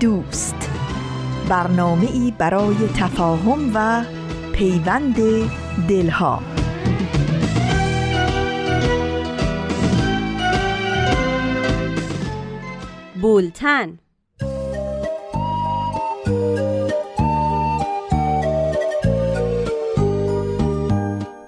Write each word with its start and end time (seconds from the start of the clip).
دوست. 0.00 0.70
برنامه 1.48 2.10
ای 2.12 2.32
برای 2.38 2.88
تفاهم 2.96 3.70
و 3.74 4.04
پیوند 4.52 5.16
دلها. 5.88 6.42
بولتن. 13.22 13.98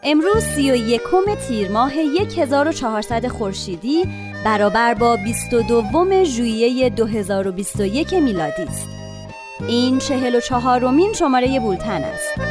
امروز 0.03 0.43
سی 0.43 0.71
و 0.71 0.75
یکم 0.75 1.35
تیر 1.49 1.71
ماه 1.71 1.93
1400 1.93 3.29
خورشیدی 3.29 4.05
برابر 4.45 4.95
با 4.95 5.17
22 5.17 6.25
ژوئیه 6.25 6.91
2021 6.91 8.15
میلادی 8.15 8.63
است. 8.63 8.89
این 9.69 9.99
44 9.99 10.91
مین 10.91 11.13
شماره 11.13 11.61
بولتن 11.61 12.03
است. 12.05 12.48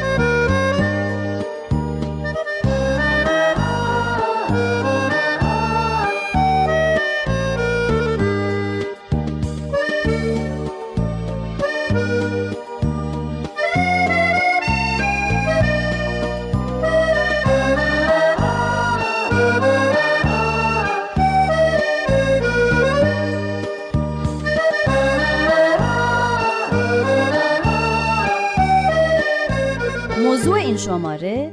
شماره 30.88 31.52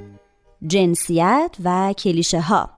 جنسیت 0.66 1.56
و 1.64 1.92
کلیشه 1.98 2.40
ها 2.40 2.70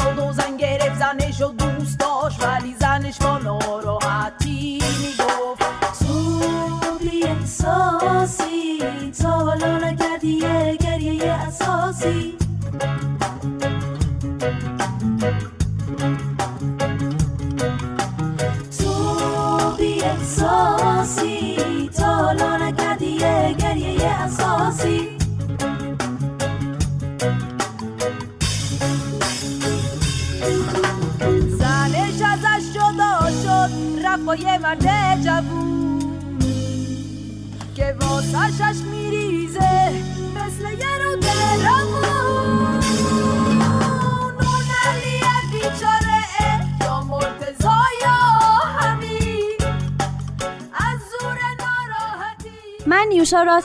من 0.00 0.49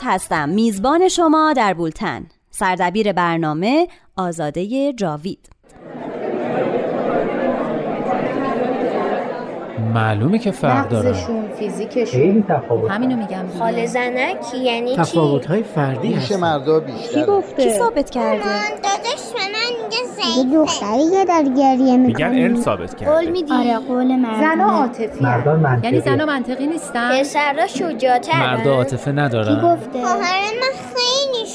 هستم. 0.02 0.48
میزبان 0.48 1.08
شما 1.08 1.52
در 1.56 1.74
بولتن. 1.74 2.26
سردبیر 2.50 3.12
برنامه 3.12 3.88
آزاده 4.16 4.92
جاوید. 4.92 5.55
معلومه 9.96 10.38
که 10.38 10.50
فرق 10.50 10.88
داره. 10.88 11.14
فیزیکشون. 11.58 12.04
خیلی 12.20 12.44
تفاوت. 12.48 12.90
همینو 12.90 13.16
میگم 13.16 13.44
خاله 13.58 13.86
زنک 13.86 14.54
یعنی 14.62 14.96
تفاوت 14.96 15.46
های 15.46 15.62
فردی 15.62 16.12
هست 16.12 16.32
مردا 16.32 16.80
بیشتر 16.80 17.20
کی 17.20 17.26
گفته؟ 17.26 17.64
کی 17.64 17.70
ثابت 17.78 18.10
کرده؟ 18.10 18.44
داداش 18.82 19.22
به 19.34 19.40
من 19.40 19.70
میگه 19.82 19.96
یه 20.38 20.44
دختری 20.56 21.10
که 21.10 21.24
در 21.24 21.44
گریه 21.56 21.96
میگن 21.96 22.34
علم 22.34 22.60
ثابت 22.60 22.96
کرده. 22.96 23.12
قول 23.12 23.30
میدی؟ 23.30 23.52
آره 23.52 23.78
قول 23.78 24.16
مرد 24.16 24.40
زنا 24.40 24.70
عاطفی 24.70 25.24
یعنی 25.82 26.00
زنا 26.00 26.26
منطقی 26.26 26.66
نیستن؟ 26.66 27.20
پسرا 27.20 27.66
شجاعترن 27.66 28.56
مردا 28.56 28.74
عاطفه 28.74 29.12
ندارن. 29.12 29.54
کی 29.60 29.66
گفته؟ 29.66 30.04
خواهر 30.04 30.42
من 30.60 30.72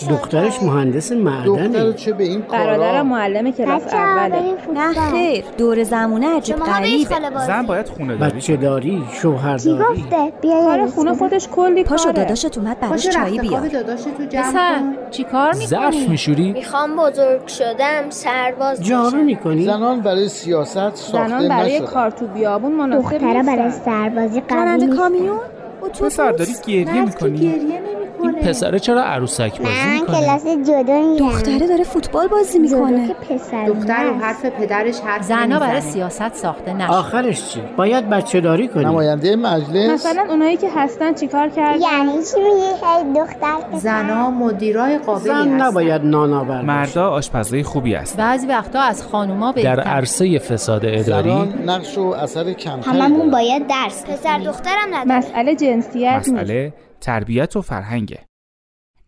دخترش 0.09 0.63
مهندس 0.63 1.11
معدنه. 1.11 1.67
دختر 1.67 1.91
چه 1.91 2.13
به 2.13 2.23
این 2.23 2.41
برادرم 2.41 2.77
کارا 2.77 3.03
معلم 3.03 3.51
کلاس 3.51 3.83
بچه 3.83 3.97
اوله. 3.97 4.41
نه 4.73 4.93
خیر. 5.11 5.43
دور 5.57 5.83
زمونه 5.83 6.37
عجیب 6.37 6.55
غریبه. 6.55 7.15
زن 7.47 7.65
باید 7.65 7.87
خونه 7.87 8.15
داری 8.15 8.35
بچه 8.35 8.57
داری؟ 8.57 9.03
کی 9.11 9.17
شوهرداری 9.17 9.83
گفته؟ 9.83 10.33
بیا 10.41 10.61
کار 10.63 10.79
یه 10.79 10.87
خونه 10.87 11.13
خودش 11.13 11.47
کلی 11.47 11.83
پاشو 11.83 12.03
کاره. 12.03 12.15
داداشت 12.15 12.57
اومد 12.57 12.79
براش 12.79 13.09
چایی 13.09 13.39
بیار. 13.39 13.67
داداش 13.67 14.01
تو 14.01 14.25
جمع 14.29 14.43
پسر 14.43 14.79
کن. 14.79 15.11
چی 15.11 15.23
کار 15.23 15.53
ظرف 15.53 15.93
می‌کنی؟ 15.93 16.07
میشوری؟ 16.07 16.51
می‌خوام 16.51 16.95
بزرگ 16.95 17.47
شدم 17.47 18.09
سرباز 18.09 18.83
جارو 18.83 19.17
می‌کنی؟ 19.17 19.65
زنان 19.65 20.01
برای 20.01 20.29
سیاست 20.29 20.95
ساخته 20.95 21.27
زنان 21.27 21.47
برای 21.47 21.79
کار 21.79 22.09
تو 22.09 22.27
بیابون 22.27 22.71
مناسب 22.71 23.17
دخترا 23.17 23.43
برای 23.43 23.71
سربازی 23.71 24.41
قوی 24.41 24.87
کامیون؟ 24.87 25.39
اتوبوس. 25.81 26.13
پسر 26.13 26.31
داری 26.31 26.51
گریه 26.67 27.05
می‌کنی؟ 27.05 27.37
گریه 27.37 27.81
این 28.23 28.31
پسره 28.31 28.79
چرا 28.79 29.03
عروسک 29.03 29.61
بازی 29.61 29.73
من 29.85 29.93
می‌کنه؟ 29.93 30.19
کلاس 30.19 30.47
جدا 30.47 31.01
میرم 31.01 31.17
دختره 31.17 31.67
داره 31.67 31.83
فوتبال 31.83 32.27
بازی 32.27 32.59
می‌کنه. 32.59 33.07
که 33.07 33.13
پسر 33.13 33.65
دختر 33.65 34.03
رو. 34.03 34.15
حرف 34.15 34.45
پدرش 34.45 34.99
حرف 34.99 35.23
زنا 35.23 35.59
برای. 35.59 35.81
سیاست 35.81 36.33
ساخته 36.33 36.73
نشد 36.73 36.91
آخرش 36.91 37.49
چی؟ 37.53 37.61
باید 37.77 38.09
بچه 38.09 38.41
داری 38.41 38.67
کنی. 38.67 38.85
نماینده 38.85 39.35
مجلس. 39.35 39.89
مثلا 39.89 40.25
اونایی 40.29 40.57
که 40.57 40.69
هستن 40.75 41.13
چیکار 41.13 41.49
کردن؟ 41.49 41.81
یعنی 41.81 42.11
چی 42.11 42.39
میگی؟ 42.39 42.65
هی 42.83 43.13
دختر 43.19 43.55
پسر. 43.71 43.79
زنا 43.79 44.31
مدیرای 44.31 44.97
قابلی 44.97 45.25
زن 45.25 45.35
هستن. 45.35 45.61
نباید 45.61 46.01
نانآور 46.03 46.55
باشه. 46.55 46.65
مردا 46.65 47.09
آشپزای 47.09 47.63
خوبی 47.63 47.93
هست 47.93 48.17
بعضی 48.17 48.47
وقتا 48.47 48.81
از 48.81 49.03
خانوما 49.03 49.51
در 49.51 49.75
بهتر 49.75 49.89
عرصه 49.89 50.39
فساد 50.39 50.81
اداری؟ 50.85 51.53
نقش 51.65 51.97
و 51.97 52.01
اثر 52.01 52.53
کمتری 52.53 52.99
هممون. 52.99 53.31
باید 53.31 53.67
درس 53.67 54.05
پسر 54.05 54.39
دخترم 54.39 54.87
نداره. 54.93 55.17
مسئله 55.17 55.55
جنسیت 55.55 56.13
نیست. 56.17 56.33
مسئله 56.33 56.73
تربیت 57.01 57.55
و 57.55 57.61
فرهنگه 57.61 58.25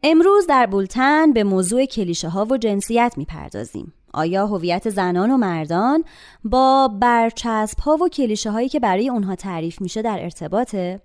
امروز 0.03 0.47
در 0.47 0.65
بولتن 0.65 1.33
به 1.33 1.43
موضوع 1.43 1.85
کلیشه 1.85 2.29
ها 2.29 2.45
و 2.45 2.57
جنسیت 2.57 3.13
می‌پردازیم. 3.17 3.93
آیا 4.13 4.47
هویت 4.47 4.89
زنان 4.89 5.31
و 5.31 5.37
مردان 5.37 6.03
با 6.43 6.87
برچسب 7.01 7.79
ها 7.79 7.97
و 7.97 8.09
کلیشه 8.09 8.51
هایی 8.51 8.69
که 8.69 8.79
برای 8.79 9.09
اونها 9.09 9.35
تعریف 9.35 9.81
میشه 9.81 10.01
در 10.01 10.19
ارتباطه؟ 10.23 11.01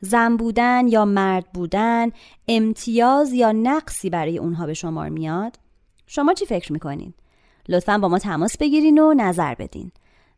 زن 0.00 0.36
بودن 0.36 0.88
یا 0.88 1.04
مرد 1.04 1.52
بودن 1.54 2.10
امتیاز 2.48 3.32
یا 3.32 3.52
نقصی 3.52 4.10
برای 4.10 4.38
اونها 4.38 4.66
به 4.66 4.74
شمار 4.74 5.08
میاد؟ 5.08 5.56
شما 6.06 6.34
چی 6.34 6.46
فکر 6.46 6.72
می‌کنین؟ 6.72 7.14
لطفا 7.68 7.98
با 7.98 8.08
ما 8.08 8.18
تماس 8.18 8.56
بگیرین 8.58 8.98
و 8.98 9.14
نظر 9.14 9.54
بدین. 9.54 9.92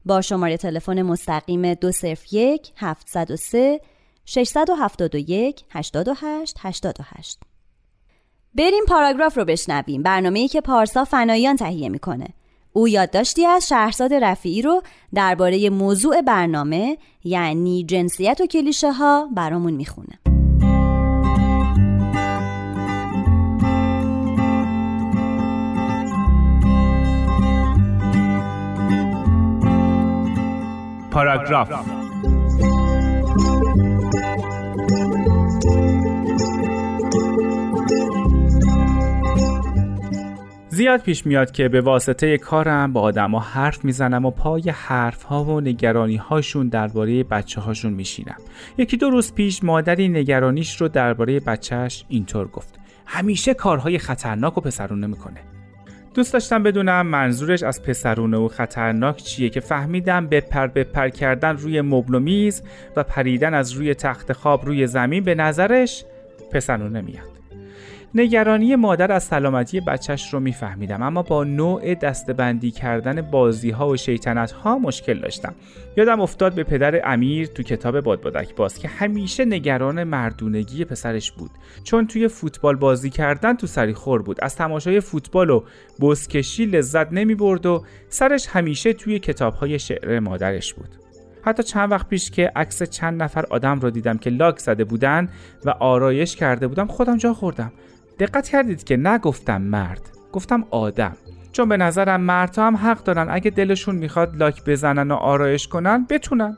با 0.07 0.21
شماره 0.21 0.57
تلفن 0.57 1.03
مستقیم 1.03 1.75
201 1.75 2.73
703 2.77 3.81
671 4.31 5.65
88 5.71 6.57
88 6.61 7.41
بریم 8.55 8.85
پاراگراف 8.89 9.39
رو 9.39 9.45
بشنویم. 9.45 10.03
برنامه‌ای 10.03 10.49
که 10.49 10.61
پارسا 10.61 11.05
فنایان 11.05 11.57
تهیه 11.57 11.89
می‌کنه. 11.89 12.29
او 12.73 12.89
یادداشتی 12.89 13.47
از 13.47 13.69
شهرزاد 13.69 14.15
رفیعی 14.15 14.63
رو 14.63 14.83
درباره 15.15 15.71
موضوع 15.71 16.23
برنامه 16.23 16.99
یعنی 17.25 17.85
جنسیت 17.85 18.41
و 18.41 18.47
کلیشه 18.47 18.93
ها 18.93 19.29
برامون 19.35 19.73
می‌خونه. 19.73 20.19
پاراگراف. 31.11 31.98
زیاد 40.79 41.01
پیش 41.01 41.27
میاد 41.27 41.51
که 41.51 41.69
به 41.69 41.81
واسطه 41.81 42.39
کارم 42.39 42.93
با 42.93 43.01
آدما 43.01 43.41
حرف 43.41 43.85
می‌زنم 43.85 44.25
و 44.25 44.31
پای 44.31 44.71
حرف 44.71 45.23
ها 45.23 45.45
و 45.45 45.61
نگرانی 45.61 46.17
هاشون 46.17 46.69
درباره 46.69 47.25
بچه 47.25 47.61
هاشون 47.61 47.93
میشینم. 47.93 48.37
یکی 48.79 48.97
دو 48.97 49.11
روز 49.11 49.35
پیش 49.35 49.65
مادری 49.65 50.09
نگرانیش 50.09 50.81
رو 50.81 50.89
درباره 50.89 51.41
بچهش 51.41 52.05
اینطور 52.09 52.49
گفت. 52.49 52.79
همیشه 53.07 53.55
کارهای 53.55 53.99
خطرناک 53.99 54.59
و 54.59 54.61
پسرونه 54.61 55.07
می‌کنه. 55.07 55.41
دوست 56.15 56.33
داشتم 56.33 56.63
بدونم 56.63 57.07
منظورش 57.07 57.63
از 57.63 57.83
پسرونه 57.83 58.37
و 58.37 58.49
خطرناک 58.49 59.17
چیه 59.17 59.49
که 59.49 59.61
فهمیدم 59.61 60.27
بپر 60.27 60.67
بپر 60.67 61.09
کردن 61.09 61.57
روی 61.57 61.81
مبل 61.81 62.15
و 62.15 62.21
میز 62.21 62.63
و 62.97 63.03
پریدن 63.03 63.55
از 63.55 63.73
روی 63.73 63.95
تخت 63.95 64.33
خواب 64.33 64.67
روی 64.67 64.87
زمین 64.87 65.25
به 65.25 65.35
نظرش 65.35 66.05
پسرونه 66.53 67.01
میاد. 67.01 67.38
نگرانی 68.15 68.77
مادر 68.77 69.13
از 69.13 69.25
سلامتی 69.25 69.81
بچهش 69.81 70.35
رو 70.35 70.41
میفهمیدم 70.41 71.03
اما 71.03 71.23
با 71.23 71.45
نوع 71.45 71.95
دستبندی 71.95 72.71
کردن 72.71 73.23
بازی 73.23 73.71
ها 73.71 73.89
و 73.89 73.97
شیطنت 73.97 74.53
ها 74.53 74.79
مشکل 74.79 75.19
داشتم. 75.19 75.55
یادم 75.97 76.21
افتاد 76.21 76.55
به 76.55 76.65
پدر 76.65 77.13
امیر 77.13 77.47
تو 77.47 77.63
کتاب 77.63 78.01
بادبادک 78.01 78.55
باز 78.55 78.79
که 78.79 78.89
همیشه 78.89 79.45
نگران 79.45 80.05
مردونگی 80.05 80.85
پسرش 80.85 81.33
بود. 81.33 81.51
چون 81.85 82.07
توی 82.07 82.29
فوتبال 82.29 82.77
بازی 82.77 83.11
کردن 83.11 83.55
تو 83.55 83.67
سری 83.67 83.95
خور 83.95 84.23
بود. 84.23 84.39
از 84.43 84.57
تماشای 84.57 85.01
فوتبال 85.01 85.51
و 85.51 85.63
بزکشی 86.01 86.67
لذت 86.67 87.13
نمی 87.13 87.35
برد 87.35 87.67
و 87.67 87.85
سرش 88.09 88.47
همیشه 88.47 88.93
توی 88.93 89.19
کتاب 89.19 89.55
های 89.55 89.79
شعر 89.79 90.21
مادرش 90.21 90.75
بود. 90.75 90.89
حتی 91.43 91.63
چند 91.63 91.93
وقت 91.93 92.09
پیش 92.09 92.31
که 92.31 92.53
عکس 92.57 92.83
چند 92.83 93.23
نفر 93.23 93.45
آدم 93.51 93.81
رو 93.81 93.91
دیدم 93.91 94.19
که 94.19 94.31
لاک 94.31 94.59
زده 94.59 94.85
بودن 94.85 95.29
و 95.65 95.71
آرایش 95.71 96.37
کرده 96.37 96.69
بودم 96.69 96.87
خودم 96.87 97.17
جا 97.17 97.35
خوردم. 97.35 97.73
دقت 98.19 98.49
کردید 98.49 98.85
که 98.85 98.97
نگفتم 98.97 99.63
مرد 99.63 100.11
گفتم 100.33 100.65
آدم. 100.71 101.17
چون 101.53 101.69
به 101.69 101.77
نظرم 101.77 102.21
مردها 102.21 102.67
هم 102.67 102.77
حق 102.77 103.05
دارن 103.05 103.27
اگه 103.31 103.51
دلشون 103.51 103.95
می‌خواد 103.95 104.37
لاک 104.37 104.65
بزنن 104.65 105.11
و 105.11 105.15
آرایش 105.15 105.69
کنن 105.69 106.07
بتونن. 106.11 106.57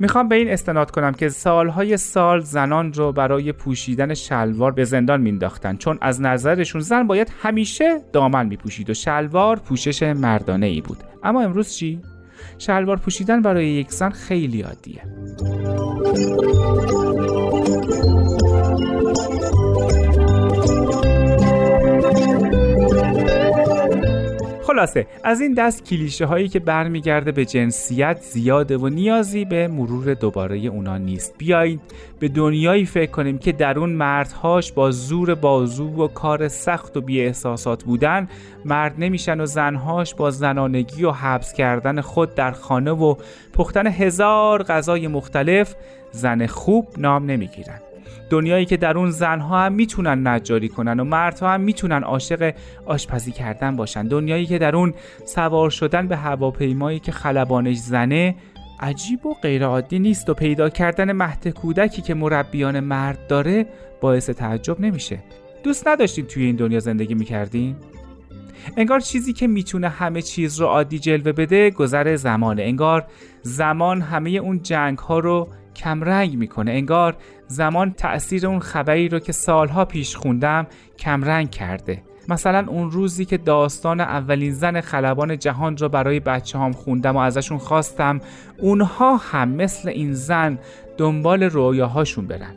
می‌خوام 0.00 0.28
به 0.28 0.34
این 0.34 0.50
استناد 0.50 0.90
کنم 0.90 1.12
که 1.12 1.28
سالهای 1.28 1.96
سال 1.96 2.40
زنان 2.40 2.92
رو 2.92 3.12
برای 3.12 3.52
پوشیدن 3.52 4.14
شلوار 4.14 4.72
به 4.72 4.84
زندان 4.84 5.20
مینداختن. 5.20 5.76
چون 5.76 5.98
از 6.00 6.20
نظرشون 6.20 6.80
زن 6.80 7.06
باید 7.06 7.32
همیشه 7.42 8.00
دامن 8.12 8.46
میپوشید 8.46 8.90
و 8.90 8.94
شلوار 8.94 9.58
پوشش 9.58 10.02
مردانه 10.02 10.66
ای 10.66 10.80
بود. 10.80 10.98
اما 11.22 11.42
امروز 11.42 11.74
چی؟ 11.74 12.00
شلوار 12.58 12.96
پوشیدن 12.96 13.42
برای 13.42 13.66
یک 13.66 13.90
زن 13.90 14.10
خیلی 14.10 14.62
عادیه. 14.62 15.02
خلاصه 24.68 25.06
از 25.24 25.40
این 25.40 25.54
دست 25.54 25.84
کلیشه 25.84 26.26
هایی 26.26 26.48
که 26.48 26.58
برمیگرده 26.58 27.32
به 27.32 27.44
جنسیت 27.44 28.18
زیاده 28.20 28.76
و 28.76 28.88
نیازی 28.88 29.44
به 29.44 29.68
مرور 29.68 30.14
دوباره 30.14 30.58
اونا 30.58 30.98
نیست. 30.98 31.34
بیایید 31.38 31.80
به 32.18 32.28
دنیایی 32.28 32.86
فکر 32.86 33.10
کنیم 33.10 33.38
که 33.38 33.52
در 33.52 33.78
اون 33.78 33.90
مردهاش 33.90 34.72
با 34.72 34.90
زور 34.90 35.34
بازو 35.34 36.04
و 36.04 36.08
کار 36.08 36.48
سخت 36.48 36.96
و 36.96 37.00
بی 37.00 37.20
احساسات 37.20 37.84
بودن 37.84 38.28
مرد 38.64 38.94
نمیشن 38.98 39.40
و 39.40 39.46
زنهاش 39.46 40.14
با 40.14 40.30
زنانگی 40.30 41.04
و 41.04 41.10
حبس 41.10 41.52
کردن 41.52 42.00
خود 42.00 42.34
در 42.34 42.50
خانه 42.50 42.90
و 42.90 43.14
پختن 43.52 43.86
هزار 43.86 44.62
غذای 44.62 45.08
مختلف 45.08 45.74
زن 46.12 46.46
خوب 46.46 46.88
نام 46.96 47.26
نمی‌گیرن. 47.26 47.80
دنیایی 48.30 48.64
که 48.64 48.76
در 48.76 48.98
اون 48.98 49.10
زنها 49.10 49.64
هم 49.64 49.72
می‌تونن 49.72 50.26
نجاری 50.26 50.68
کنن 50.68 51.00
و 51.00 51.04
مردها 51.04 51.50
هم 51.50 51.60
می‌تونن 51.60 52.02
عاشق 52.02 52.54
آشپزی 52.86 53.32
کردن 53.32 53.76
باشن. 53.76 54.08
دنیایی 54.08 54.46
که 54.46 54.58
در 54.58 54.76
اون 54.76 54.94
سوار 55.24 55.70
شدن 55.70 56.08
به 56.08 56.16
هواپیمایی 56.16 56.98
که 56.98 57.12
خلبانش 57.12 57.76
زنه 57.76 58.34
عجیب 58.80 59.26
و 59.26 59.34
غیرعادی 59.34 59.98
نیست 59.98 60.30
و 60.30 60.34
پیدا 60.34 60.68
کردن 60.68 61.12
مهد 61.12 61.48
کودکی 61.48 62.02
که 62.02 62.14
مربیان 62.14 62.80
مرد 62.80 63.26
داره 63.26 63.66
باعث 64.00 64.30
تعجب 64.30 64.80
نمیشه. 64.80 65.18
دوست 65.62 65.88
نداشتین 65.88 66.26
توی 66.26 66.44
این 66.44 66.56
دنیا 66.56 66.80
زندگی 66.80 67.14
می‌کردین؟ 67.14 67.76
انگار 68.76 69.00
چیزی 69.00 69.32
که 69.32 69.46
می‌تونه 69.46 69.88
همه 69.88 70.22
چیز 70.22 70.60
رو 70.60 70.66
عادی 70.66 70.98
جلوه 70.98 71.32
بده 71.32 71.70
گذر 71.70 72.16
زمانه. 72.16 72.62
انگار 72.62 73.04
زمان 73.42 74.00
همه 74.00 74.30
اون 74.30 74.62
جنگ 74.62 74.98
ها 74.98 75.18
رو 75.18 75.48
کمرنگ 75.76 76.36
می‌کنه. 76.36 76.70
انگار 76.70 77.16
زمان 77.48 77.92
تأثیر 77.92 78.46
اون 78.46 78.58
خبری 78.58 79.08
رو 79.08 79.18
که 79.18 79.32
سالها 79.32 79.84
پیش 79.84 80.16
خوندم 80.16 80.66
کمرنگ 80.98 81.50
کرده. 81.50 82.02
مثلا 82.28 82.64
اون 82.68 82.90
روزی 82.90 83.24
که 83.24 83.36
داستان 83.36 84.00
اولین 84.00 84.52
زن 84.52 84.80
خلبان 84.80 85.38
جهان 85.38 85.76
رو 85.76 85.88
برای 85.88 86.20
بچه 86.20 86.58
هم 86.58 86.72
خوندم 86.72 87.16
و 87.16 87.18
ازشون 87.18 87.58
خواستم 87.58 88.20
اونها 88.58 89.16
هم 89.16 89.48
مثل 89.48 89.88
این 89.88 90.12
زن 90.12 90.58
دنبال 90.96 91.42
رویاهاشون 91.42 92.26
برن. 92.26 92.54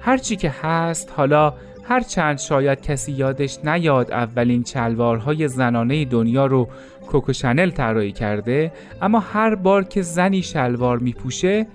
هرچی 0.00 0.36
که 0.36 0.54
هست 0.62 1.12
حالا 1.16 1.54
هر 1.84 2.00
چند 2.00 2.38
شاید 2.38 2.80
کسی 2.80 3.12
یادش 3.12 3.58
نیاد 3.64 4.12
اولین 4.12 4.62
چلوارهای 4.62 5.48
زنانه 5.48 6.04
دنیا 6.04 6.46
رو 6.46 6.68
کوکو 7.06 7.32
شنل 7.32 7.70
طراحی 7.70 8.12
کرده 8.12 8.72
اما 9.02 9.20
هر 9.20 9.54
بار 9.54 9.84
که 9.84 10.02
زنی 10.02 10.42
شلوار 10.42 10.98
میپوشه 10.98 11.66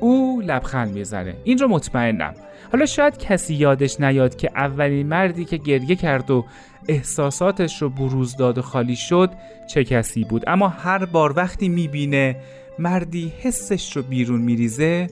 او 0.00 0.42
لبخند 0.44 0.92
می‌زنه. 0.94 1.34
این 1.44 1.58
رو 1.58 1.68
مطمئنم. 1.68 2.34
حالا 2.72 2.86
شاید 2.86 3.18
کسی 3.18 3.54
یادش 3.54 4.00
نیاد 4.00 4.36
که 4.36 4.50
اولین 4.54 5.06
مردی 5.06 5.44
که 5.44 5.56
گریه 5.56 5.96
کرد 5.96 6.30
و 6.30 6.44
احساساتش 6.88 7.82
رو 7.82 7.90
بروز 7.90 8.36
داد 8.36 8.58
و 8.58 8.62
خالی 8.62 8.96
شد 8.96 9.30
چه 9.74 9.84
کسی 9.84 10.24
بود؟ 10.24 10.44
اما 10.46 10.68
هر 10.68 11.04
بار 11.04 11.32
وقتی 11.36 11.68
می‌بینه 11.68 12.36
مردی 12.78 13.32
حسش 13.40 13.96
رو 13.96 14.02
بیرون 14.02 14.40
میریزه 14.40 15.06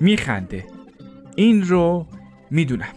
میخنده. 0.00 0.64
این 1.36 1.62
رو 1.62 2.06
می‌دونم. 2.50 2.88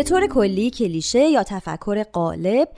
به 0.00 0.04
طور 0.04 0.26
کلی 0.26 0.70
کلیشه 0.70 1.28
یا 1.28 1.42
تفکر 1.42 2.02
غالب 2.02 2.68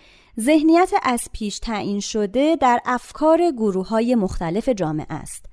ذهنیت 0.40 0.92
از 1.02 1.20
پیش 1.32 1.58
تعیین 1.58 2.00
شده 2.00 2.56
در 2.56 2.80
افکار 2.84 3.50
گروه 3.50 3.88
های 3.88 4.14
مختلف 4.14 4.68
جامعه 4.68 5.06
است. 5.10 5.44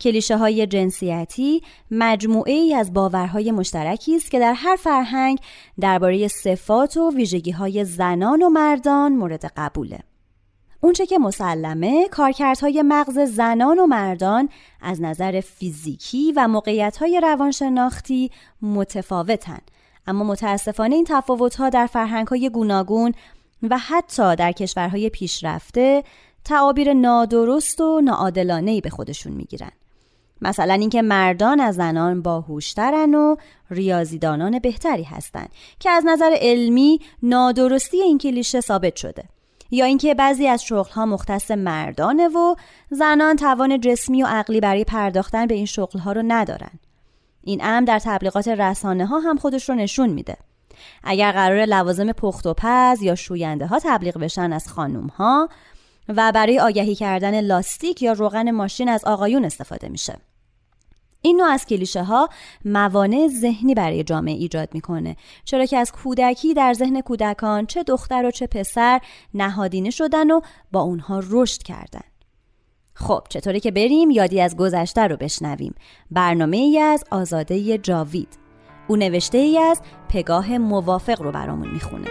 کلیشه 0.00 0.36
های 0.36 0.66
جنسیتی 0.66 1.62
مجموعه 1.90 2.52
ای 2.52 2.74
از 2.74 2.92
باورهای 2.92 3.52
مشترکی 3.52 4.16
است 4.16 4.30
که 4.30 4.38
در 4.38 4.52
هر 4.52 4.76
فرهنگ 4.76 5.38
درباره 5.80 6.28
صفات 6.28 6.96
و 6.96 7.12
ویژگی 7.16 7.50
های 7.50 7.84
زنان 7.84 8.42
و 8.42 8.48
مردان 8.48 9.12
مورد 9.12 9.52
قبوله. 9.56 9.98
اونچه 10.80 11.06
که 11.06 11.18
مسلمه 11.18 12.08
کارکردهای 12.08 12.82
مغز 12.82 13.18
زنان 13.18 13.78
و 13.78 13.86
مردان 13.86 14.48
از 14.80 15.00
نظر 15.02 15.40
فیزیکی 15.40 16.32
و 16.36 16.48
موقعیتهای 16.48 17.20
روانشناختی 17.22 18.30
متفاوتن 18.62 19.60
اما 20.06 20.24
متاسفانه 20.24 20.94
این 20.94 21.04
تفاوت‌ها 21.08 21.68
در 21.68 21.86
فرهنگ‌های 21.86 22.50
گوناگون 22.50 23.12
و 23.62 23.78
حتی 23.78 24.36
در 24.36 24.52
کشورهای 24.52 25.08
پیشرفته 25.08 26.04
تعابیر 26.44 26.92
نادرست 26.92 27.80
و 27.80 28.00
ناعادلانه‌ای 28.00 28.80
به 28.80 28.90
خودشون 28.90 29.32
می‌گیرن. 29.32 29.70
مثلا 30.42 30.74
اینکه 30.74 31.02
مردان 31.02 31.60
از 31.60 31.74
زنان 31.74 32.22
باهوشترن 32.22 33.14
و 33.14 33.36
ریاضیدانان 33.70 34.58
بهتری 34.58 35.02
هستند 35.02 35.48
که 35.80 35.90
از 35.90 36.04
نظر 36.06 36.36
علمی 36.40 37.00
نادرستی 37.22 38.02
این 38.02 38.18
کلیشه 38.18 38.60
ثابت 38.60 38.96
شده. 38.96 39.24
یا 39.70 39.84
اینکه 39.84 40.14
بعضی 40.14 40.48
از 40.48 40.64
شغلها 40.64 41.06
مختص 41.06 41.50
مردانه 41.50 42.28
و 42.28 42.54
زنان 42.90 43.36
توان 43.36 43.80
جسمی 43.80 44.22
و 44.22 44.26
عقلی 44.26 44.60
برای 44.60 44.84
پرداختن 44.84 45.46
به 45.46 45.54
این 45.54 45.66
شغلها 45.66 46.12
رو 46.12 46.22
ندارن. 46.26 46.70
این 47.44 47.60
امر 47.64 47.86
در 47.86 47.98
تبلیغات 47.98 48.48
رسانه 48.48 49.06
ها 49.06 49.18
هم 49.18 49.36
خودش 49.36 49.68
رو 49.68 49.74
نشون 49.74 50.10
میده. 50.10 50.36
اگر 51.04 51.32
قرار 51.32 51.64
لوازم 51.64 52.12
پخت 52.12 52.46
و 52.46 52.54
پز 52.56 53.02
یا 53.02 53.14
شوینده 53.14 53.66
ها 53.66 53.78
تبلیغ 53.78 54.18
بشن 54.18 54.52
از 54.52 54.68
خانوم 54.68 55.06
ها 55.06 55.48
و 56.08 56.32
برای 56.32 56.60
آگهی 56.60 56.94
کردن 56.94 57.40
لاستیک 57.40 58.02
یا 58.02 58.12
روغن 58.12 58.50
ماشین 58.50 58.88
از 58.88 59.04
آقایون 59.04 59.44
استفاده 59.44 59.88
میشه. 59.88 60.16
این 61.22 61.36
نوع 61.36 61.46
از 61.48 61.66
کلیشه 61.66 62.02
ها 62.02 62.28
موانع 62.64 63.28
ذهنی 63.28 63.74
برای 63.74 64.04
جامعه 64.04 64.34
ایجاد 64.34 64.68
می‌کنه 64.74 65.16
چرا 65.44 65.66
که 65.66 65.78
از 65.78 65.92
کودکی 65.92 66.54
در 66.54 66.74
ذهن 66.74 67.00
کودکان 67.00 67.66
چه 67.66 67.82
دختر 67.82 68.26
و 68.26 68.30
چه 68.30 68.46
پسر 68.46 69.00
نهادینه 69.34 69.90
شدن 69.90 70.30
و 70.30 70.40
با 70.72 70.80
اونها 70.80 71.22
رشد 71.30 71.62
کردن 71.62 72.11
خب 72.94 73.22
چطوری 73.28 73.60
که 73.60 73.70
بریم 73.70 74.10
یادی 74.10 74.40
از 74.40 74.56
گذشته 74.56 75.06
رو 75.06 75.16
بشنویم. 75.16 75.74
برنامه 76.10 76.56
ای 76.56 76.78
از 76.78 77.04
آزاده 77.10 77.78
جاوید. 77.78 78.38
او 78.88 78.96
نوشته 78.96 79.38
ای 79.38 79.58
از 79.58 79.82
پگاه 80.08 80.58
موافق 80.58 81.22
رو 81.22 81.32
برامون 81.32 81.70
می‌خونه. 81.70 82.08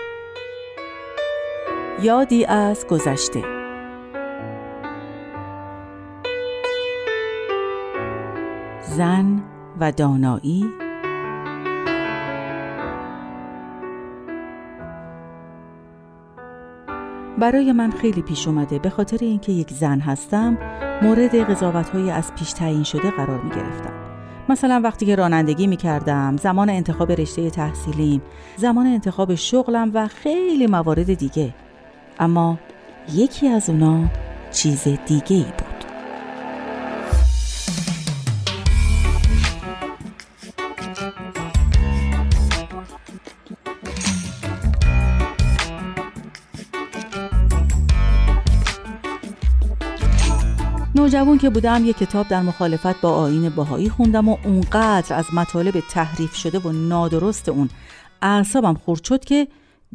یادی 2.01 2.45
از 2.45 2.87
گذشته. 2.87 3.43
زن 8.81 9.43
و 9.79 9.91
دانایی 9.91 10.80
برای 17.41 17.71
من 17.71 17.91
خیلی 17.91 18.21
پیش 18.21 18.47
اومده 18.47 18.79
به 18.79 18.89
خاطر 18.89 19.17
اینکه 19.21 19.51
یک 19.51 19.69
زن 19.69 19.99
هستم 19.99 20.57
مورد 21.01 21.35
قضاوت 21.35 21.89
های 21.89 22.11
از 22.11 22.35
پیش 22.35 22.53
تعیین 22.53 22.83
شده 22.83 23.11
قرار 23.11 23.41
می 23.41 23.49
گرفتم 23.49 23.93
مثلا 24.49 24.81
وقتی 24.83 25.05
که 25.05 25.15
رانندگی 25.15 25.67
می 25.67 25.77
کردم 25.77 26.37
زمان 26.37 26.69
انتخاب 26.69 27.11
رشته 27.11 27.49
تحصیلیم 27.49 28.21
زمان 28.57 28.85
انتخاب 28.85 29.35
شغلم 29.35 29.91
و 29.93 30.07
خیلی 30.07 30.67
موارد 30.67 31.13
دیگه. 31.13 31.53
اما 32.19 32.59
یکی 33.13 33.47
از 33.47 33.69
اونا 33.69 33.99
چیز 34.51 34.87
دیگه 35.05 35.35
ای 35.35 35.43
بود. 35.43 35.70
نوجوان 51.21 51.37
که 51.37 51.49
بودم 51.49 51.85
یک 51.85 51.97
کتاب 51.97 52.27
در 52.27 52.41
مخالفت 52.41 53.01
با 53.01 53.09
آین 53.09 53.49
باهایی 53.49 53.89
خوندم 53.89 54.29
و 54.29 54.37
اونقدر 54.45 55.15
از 55.15 55.25
مطالب 55.33 55.79
تحریف 55.79 56.35
شده 56.35 56.59
و 56.59 56.71
نادرست 56.71 57.49
اون 57.49 57.69
اعصابم 58.21 58.73
خورد 58.73 59.03
شد 59.03 59.25
که 59.25 59.47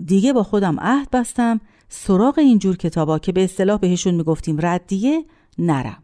دیگه 0.05 0.33
با 0.33 0.43
خودم 0.43 0.81
عهد 0.81 1.11
بستم 1.11 1.61
سراغ 1.89 2.39
اینجور 2.39 2.77
کتابا 2.77 3.19
که 3.19 3.33
به 3.33 3.45
اصطلاح 3.45 3.79
بهشون 3.79 4.15
می‌گفتیم 4.15 4.57
ردیه 4.61 5.25
نرم. 5.59 6.03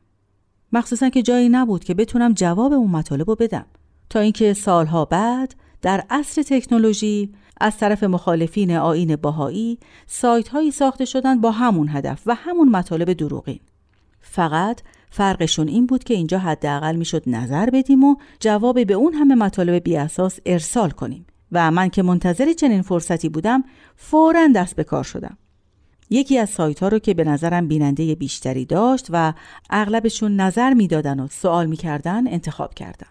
مخصوصا 0.73 1.09
که 1.09 1.23
جایی 1.23 1.49
نبود 1.49 1.85
که 1.85 1.95
بتونم 1.95 2.33
جواب 2.33 2.73
اون 2.73 2.91
مطالب 2.91 3.31
رو 3.31 3.37
بدم. 3.37 3.67
تا 4.11 4.21
اینکه 4.21 4.55
سالها 4.55 5.05
بعد 5.05 5.55
در 5.83 6.05
عصر 6.11 6.43
تکنولوژی 6.43 7.33
از 7.61 7.77
طرف 7.77 8.03
مخالفین 8.03 8.77
آین 8.77 9.17
باهایی 9.17 9.79
سایت 10.07 10.49
هایی 10.49 10.71
ساخته 10.71 11.05
شدن 11.05 11.41
با 11.41 11.51
همون 11.51 11.89
هدف 11.89 12.23
و 12.27 12.35
همون 12.35 12.69
مطالب 12.69 13.13
دروغین. 13.13 13.61
فقط 14.21 14.81
فرقشون 15.15 15.69
این 15.69 15.87
بود 15.87 16.05
که 16.05 16.15
اینجا 16.15 16.39
حداقل 16.39 16.97
می‌شد 16.97 17.23
نظر 17.27 17.71
بدیم 17.71 18.05
و 18.05 18.17
جواب 18.41 18.85
به 18.85 18.95
اون 18.95 19.15
همه 19.15 19.35
مطالب 19.35 19.83
بی 19.83 19.97
اساس 19.97 20.39
ارسال 20.47 20.91
کنیم. 20.91 21.27
و 21.53 21.71
من 21.71 21.89
که 21.89 22.03
منتظر 22.03 22.53
چنین 22.53 22.83
فرصتی 22.83 23.29
بودم 23.29 23.65
فورا 23.97 24.49
دست 24.57 24.77
به 24.77 24.85
کار 24.85 25.05
شدم. 25.05 25.37
یکی 26.11 26.39
از 26.39 26.51
سایت 26.51 26.83
ها 26.83 26.89
رو 26.89 26.99
که 26.99 27.15
به 27.15 27.25
نظرم 27.25 27.69
بیننده 27.69 28.15
بیشتری 28.15 28.65
داشت 28.65 29.07
و 29.11 29.33
اغلبشون 29.71 30.37
نظر 30.37 30.75
می‌دادن 30.75 31.21
و 31.21 31.27
سوال 31.27 31.67
می‌کردن 31.67 32.29
انتخاب 32.29 32.75
کردم. 32.75 33.11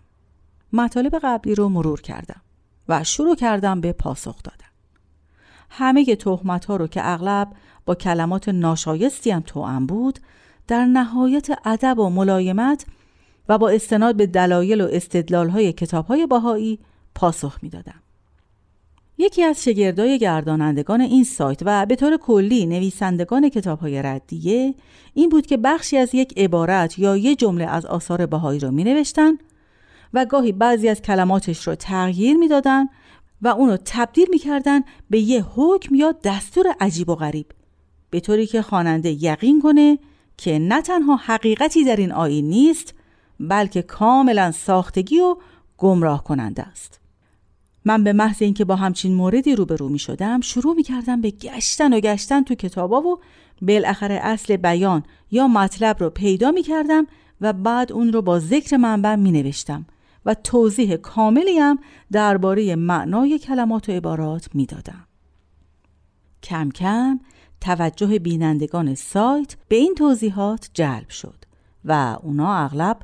مطالب 0.73 1.19
قبلی 1.23 1.55
رو 1.55 1.69
مرور 1.69 2.01
کردم 2.01 2.41
و 2.89 3.03
شروع 3.03 3.35
کردم 3.35 3.81
به 3.81 3.93
پاسخ 3.93 4.43
دادن. 4.43 4.71
همه 5.69 6.15
تهمت 6.15 6.65
ها 6.65 6.75
رو 6.75 6.87
که 6.87 7.01
اغلب 7.03 7.47
با 7.85 7.95
کلمات 7.95 8.49
ناشایستی 8.49 9.31
هم 9.31 9.43
توأم 9.45 9.85
بود 9.85 10.19
در 10.67 10.85
نهایت 10.85 11.47
ادب 11.65 11.99
و 11.99 12.09
ملایمت 12.09 12.85
و 13.49 13.57
با 13.57 13.69
استناد 13.69 14.15
به 14.15 14.25
دلایل 14.25 14.81
و 14.81 14.87
استدلال 14.91 15.49
های 15.49 15.73
کتاب 15.73 16.05
های 16.05 16.27
باهایی 16.27 16.79
پاسخ 17.15 17.59
می‌دادم. 17.61 18.01
یکی 19.17 19.43
از 19.43 19.63
شگردای 19.63 20.19
گردانندگان 20.19 21.01
این 21.01 21.23
سایت 21.23 21.59
و 21.65 21.85
به 21.85 21.95
طور 21.95 22.17
کلی 22.17 22.65
نویسندگان 22.65 23.49
کتاب 23.49 23.79
های 23.79 24.01
ردیه 24.01 24.75
این 25.13 25.29
بود 25.29 25.45
که 25.45 25.57
بخشی 25.57 25.97
از 25.97 26.15
یک 26.15 26.33
عبارت 26.37 26.99
یا 26.99 27.17
یه 27.17 27.35
جمله 27.35 27.65
از 27.65 27.85
آثار 27.85 28.25
باهایی 28.25 28.59
رو 28.59 28.71
می 28.71 28.83
نوشتن 28.83 29.37
و 30.13 30.25
گاهی 30.25 30.51
بعضی 30.51 30.89
از 30.89 31.01
کلماتش 31.01 31.67
رو 31.67 31.75
تغییر 31.75 32.37
می‌دادن 32.37 32.85
و 33.41 33.47
اونو 33.47 33.77
تبدیل 33.85 34.27
می‌کردن 34.29 34.81
به 35.09 35.19
یه 35.19 35.45
حکم 35.55 35.95
یا 35.95 36.15
دستور 36.23 36.65
عجیب 36.79 37.09
و 37.09 37.15
غریب 37.15 37.45
به 38.09 38.19
طوری 38.19 38.45
که 38.47 38.61
خواننده 38.61 39.23
یقین 39.23 39.61
کنه 39.61 39.99
که 40.41 40.59
نه 40.59 40.81
تنها 40.81 41.15
حقیقتی 41.15 41.83
در 41.83 41.95
این 41.95 42.11
آیین 42.11 42.49
نیست 42.49 42.93
بلکه 43.39 43.81
کاملا 43.81 44.51
ساختگی 44.51 45.19
و 45.19 45.35
گمراه 45.77 46.23
کننده 46.23 46.63
است 46.63 46.99
من 47.85 48.03
به 48.03 48.13
محض 48.13 48.41
اینکه 48.41 48.65
با 48.65 48.75
همچین 48.75 49.13
موردی 49.13 49.55
روبرو 49.55 49.89
می 49.89 49.99
شدم 49.99 50.41
شروع 50.41 50.75
می 50.75 50.83
کردم 50.83 51.21
به 51.21 51.31
گشتن 51.31 51.93
و 51.93 51.99
گشتن 51.99 52.43
تو 52.43 52.55
کتابا 52.55 53.01
و 53.01 53.19
بالاخره 53.61 54.19
اصل 54.23 54.57
بیان 54.57 55.03
یا 55.31 55.47
مطلب 55.47 55.99
رو 55.99 56.09
پیدا 56.09 56.51
می 56.51 56.63
کردم 56.63 57.07
و 57.41 57.53
بعد 57.53 57.91
اون 57.91 58.13
رو 58.13 58.21
با 58.21 58.39
ذکر 58.39 58.77
منبع 58.77 59.15
می 59.15 59.31
نوشتم 59.31 59.85
و 60.25 60.33
توضیح 60.33 60.95
کاملی 60.95 61.59
هم 61.59 61.79
درباره 62.11 62.75
معنای 62.75 63.39
کلمات 63.39 63.89
و 63.89 63.91
عبارات 63.91 64.49
می 64.53 64.65
دادم. 64.65 65.07
کم 66.43 66.69
کم 66.69 67.19
توجه 67.61 68.19
بینندگان 68.19 68.95
سایت 68.95 69.55
به 69.67 69.75
این 69.75 69.95
توضیحات 69.95 70.69
جلب 70.73 71.09
شد 71.09 71.45
و 71.85 72.17
اونا 72.23 72.55
اغلب 72.55 72.97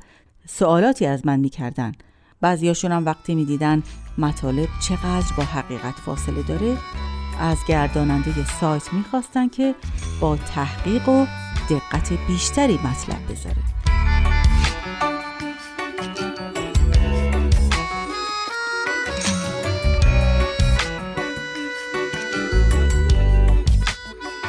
سوالاتی 0.46 1.06
از 1.06 1.26
من 1.26 1.40
می‌کردن. 1.40 1.92
بعضیاشون 2.40 2.92
هم 2.92 3.04
وقتی 3.04 3.34
می‌دیدن 3.34 3.82
مطالب 4.18 4.68
چقدر 4.88 5.32
با 5.36 5.42
حقیقت 5.42 5.94
فاصله 5.94 6.42
داره 6.42 6.76
از 7.40 7.58
گرداننده 7.68 8.46
سایت 8.60 8.92
می‌خواستن 8.92 9.48
که 9.48 9.74
با 10.20 10.36
تحقیق 10.36 11.08
و 11.08 11.26
دقت 11.70 12.12
بیشتری 12.28 12.74
مطلب 12.74 13.32
بذاره. 13.32 13.77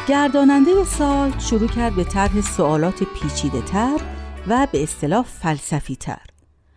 گرداننده 0.09 0.83
سایت 0.83 1.39
شروع 1.39 1.67
کرد 1.67 1.95
به 1.95 2.03
طرح 2.03 2.41
سوالات 2.41 3.03
پیچیده 3.03 3.61
تر 3.61 4.01
و 4.47 4.67
به 4.71 4.83
اصطلاح 4.83 5.23
فلسفی 5.25 5.95
تر 5.95 6.21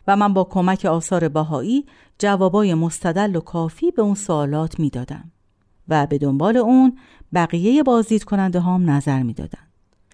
و 0.07 0.17
من 0.17 0.35
با 0.35 0.45
کمک 0.45 0.85
آثار 0.85 1.29
بهایی 1.29 1.87
جوابای 2.19 2.75
مستدل 2.75 3.37
و 3.37 3.41
کافی 3.41 3.91
به 3.91 4.03
اون 4.03 4.15
سوالات 4.15 4.81
می‌دادم 4.81 5.33
و 5.89 6.07
به 6.07 6.19
دنبال 6.19 6.57
اون 6.57 6.99
بقیه 7.35 7.83
بازدید 7.83 8.25
کننده 8.25 8.61
هم 8.61 8.91
نظر 8.91 9.23
می‌دادن. 9.23 9.67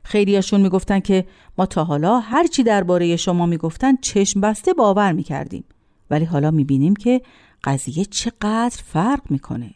خیلیاشون 0.05 0.61
می‌گفتن 0.61 1.01
که 1.01 1.27
ما 1.59 1.67
تا 1.67 1.85
حالا 1.85 2.19
هرچی 2.19 2.63
درباره 2.63 3.17
شما 3.17 3.47
می‌گفتن 3.47 3.97
چشم 3.97 4.41
بسته 4.41 4.73
باور 4.73 5.13
می‌کردیم 5.13 5.65
ولی 6.11 6.25
حالا 6.25 6.51
می‌بینیم 6.51 6.97
که 6.97 7.23
قضیه 7.65 8.05
چقدر 8.05 8.83
فرق 8.87 9.21
می‌کنه. 9.31 9.75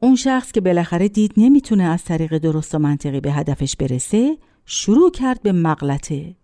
اون 0.00 0.16
شخص 0.16 0.52
که 0.52 0.60
بالاخره 0.60 1.08
دید 1.08 1.32
نمی‌تونه 1.36 1.84
از 1.84 2.04
طریق 2.04 2.38
درست 2.38 2.74
و 2.74 2.78
منطقی 2.78 3.20
به 3.20 3.32
هدفش 3.32 3.76
برسه 3.76 4.38
شروع 4.66 5.10
کرد 5.10 5.42
به 5.42 5.52
مغلطه 5.52 6.34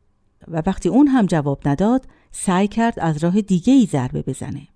و 0.49 0.63
وقتی 0.67 0.89
اون 0.89 1.07
هم 1.07 1.27
جواب 1.27 1.69
نداد 1.69 2.07
سعی 2.31 2.69
کرد 2.69 2.95
از 3.01 3.25
راه 3.25 3.41
دیگه 3.41 3.73
ای 3.73 3.87
ضربه 3.87 4.23
بزنه. 4.23 4.69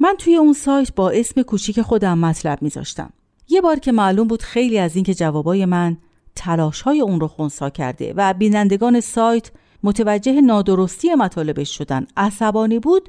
من 0.00 0.14
توی 0.18 0.36
اون 0.36 0.52
سایت 0.52 0.94
با 0.94 1.10
اسم 1.10 1.42
کوچیک 1.42 1.80
خودم 1.80 2.18
مطلب 2.18 2.62
میذاشتم. 2.62 3.10
یه 3.48 3.60
بار 3.60 3.78
که 3.78 3.92
معلوم 3.92 4.28
بود 4.28 4.42
خیلی 4.42 4.78
از 4.78 4.94
اینکه 4.94 5.14
جوابای 5.14 5.64
من 5.64 5.96
تلاش 6.34 6.82
های 6.82 7.00
اون 7.00 7.20
رو 7.20 7.28
خونسا 7.28 7.70
کرده 7.70 8.14
و 8.16 8.34
بینندگان 8.34 9.00
سایت 9.00 9.50
متوجه 9.82 10.40
نادرستی 10.40 11.14
مطالبش 11.14 11.78
شدن 11.78 12.06
عصبانی 12.16 12.78
بود 12.78 13.08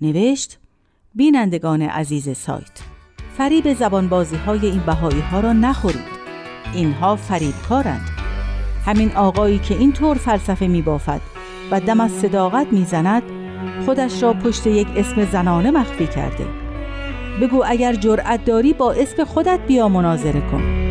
نوشت 0.00 0.58
بینندگان 1.14 1.82
عزیز 1.82 2.36
سایت 2.36 2.93
فریب 3.36 3.72
زبانبازی 3.72 4.36
های 4.36 4.66
این 4.66 4.80
بهایی 4.86 5.20
ها 5.20 5.40
را 5.40 5.52
نخورید. 5.52 6.14
اینها 6.74 7.16
فریبکارند. 7.16 8.08
همین 8.86 9.16
آقایی 9.16 9.58
که 9.58 9.74
اینطور 9.74 10.16
فلسفه 10.16 10.66
می 10.66 10.82
بافد 10.82 11.20
و 11.70 11.80
دم 11.80 12.00
از 12.00 12.10
صداقت 12.10 12.66
می‌زند 12.72 13.22
خودش 13.86 14.22
را 14.22 14.32
پشت 14.32 14.66
یک 14.66 14.88
اسم 14.96 15.24
زنانه 15.24 15.70
مخفی 15.70 16.06
کرده. 16.06 16.46
بگو 17.40 17.64
اگر 17.66 17.94
جرأت 17.94 18.44
داری 18.44 18.72
با 18.72 18.92
اسم 18.92 19.24
خودت 19.24 19.60
بیا 19.66 19.88
مناظره 19.88 20.40
کن. 20.40 20.83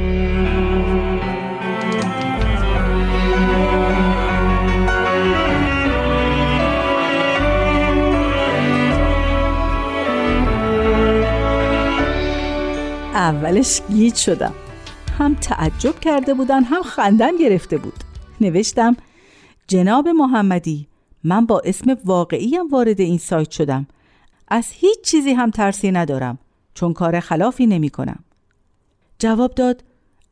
اولش 13.14 13.82
گیج 13.90 14.16
شدم 14.16 14.54
هم 15.20 15.36
تعجب 15.36 16.00
کرده 16.00 16.34
بودن 16.34 16.64
هم 16.64 16.82
خندم 16.82 17.38
گرفته 17.38 17.78
بود 17.78 17.94
نوشتم 18.42 18.96
جناب 19.68 20.08
محمدی 20.08 20.88
من 21.24 21.46
با 21.46 21.62
اسم 21.66 21.98
واقعیم 22.06 22.68
وارد 22.72 23.02
این 23.02 23.18
سایت 23.18 23.52
شدم 23.52 23.88
از 24.48 24.68
هیچ 24.72 25.02
چیزی 25.02 25.34
هم 25.34 25.52
ترسی 25.52 25.92
ندارم 25.92 26.40
چون 26.74 26.94
کار 26.94 27.20
خلافی 27.20 27.68
نمی 27.68 27.90
کنم. 27.90 28.24
جواب 29.20 29.54
داد 29.56 29.84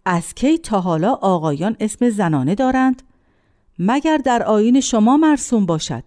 از 0.06 0.34
کی 0.34 0.58
تا 0.58 0.82
حالا 0.82 1.14
آقایان 1.14 1.76
اسم 1.80 2.10
زنانه 2.10 2.56
دارند؟ 2.56 3.02
مگر 3.80 4.18
در 4.18 4.44
آین 4.44 4.80
شما 4.80 5.18
مرسوم 5.18 5.66
باشد 5.66 6.04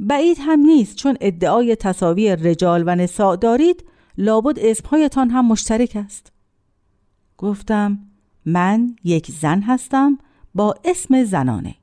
بعید 0.00 0.36
هم 0.40 0.60
نیست 0.60 0.96
چون 0.96 1.16
ادعای 1.20 1.76
تصاوی 1.76 2.36
رجال 2.36 2.84
و 2.86 2.94
نساء 2.94 3.36
دارید 3.36 3.84
لابد 4.18 4.58
اسمهایتان 4.58 5.30
هم 5.30 5.48
مشترک 5.48 5.96
است. 6.06 6.32
گفتم 7.38 7.98
من 8.46 8.96
یک 9.04 9.30
زن 9.30 9.62
هستم 9.62 10.18
با 10.54 10.74
اسم 10.84 11.24
زنانه. 11.24 11.74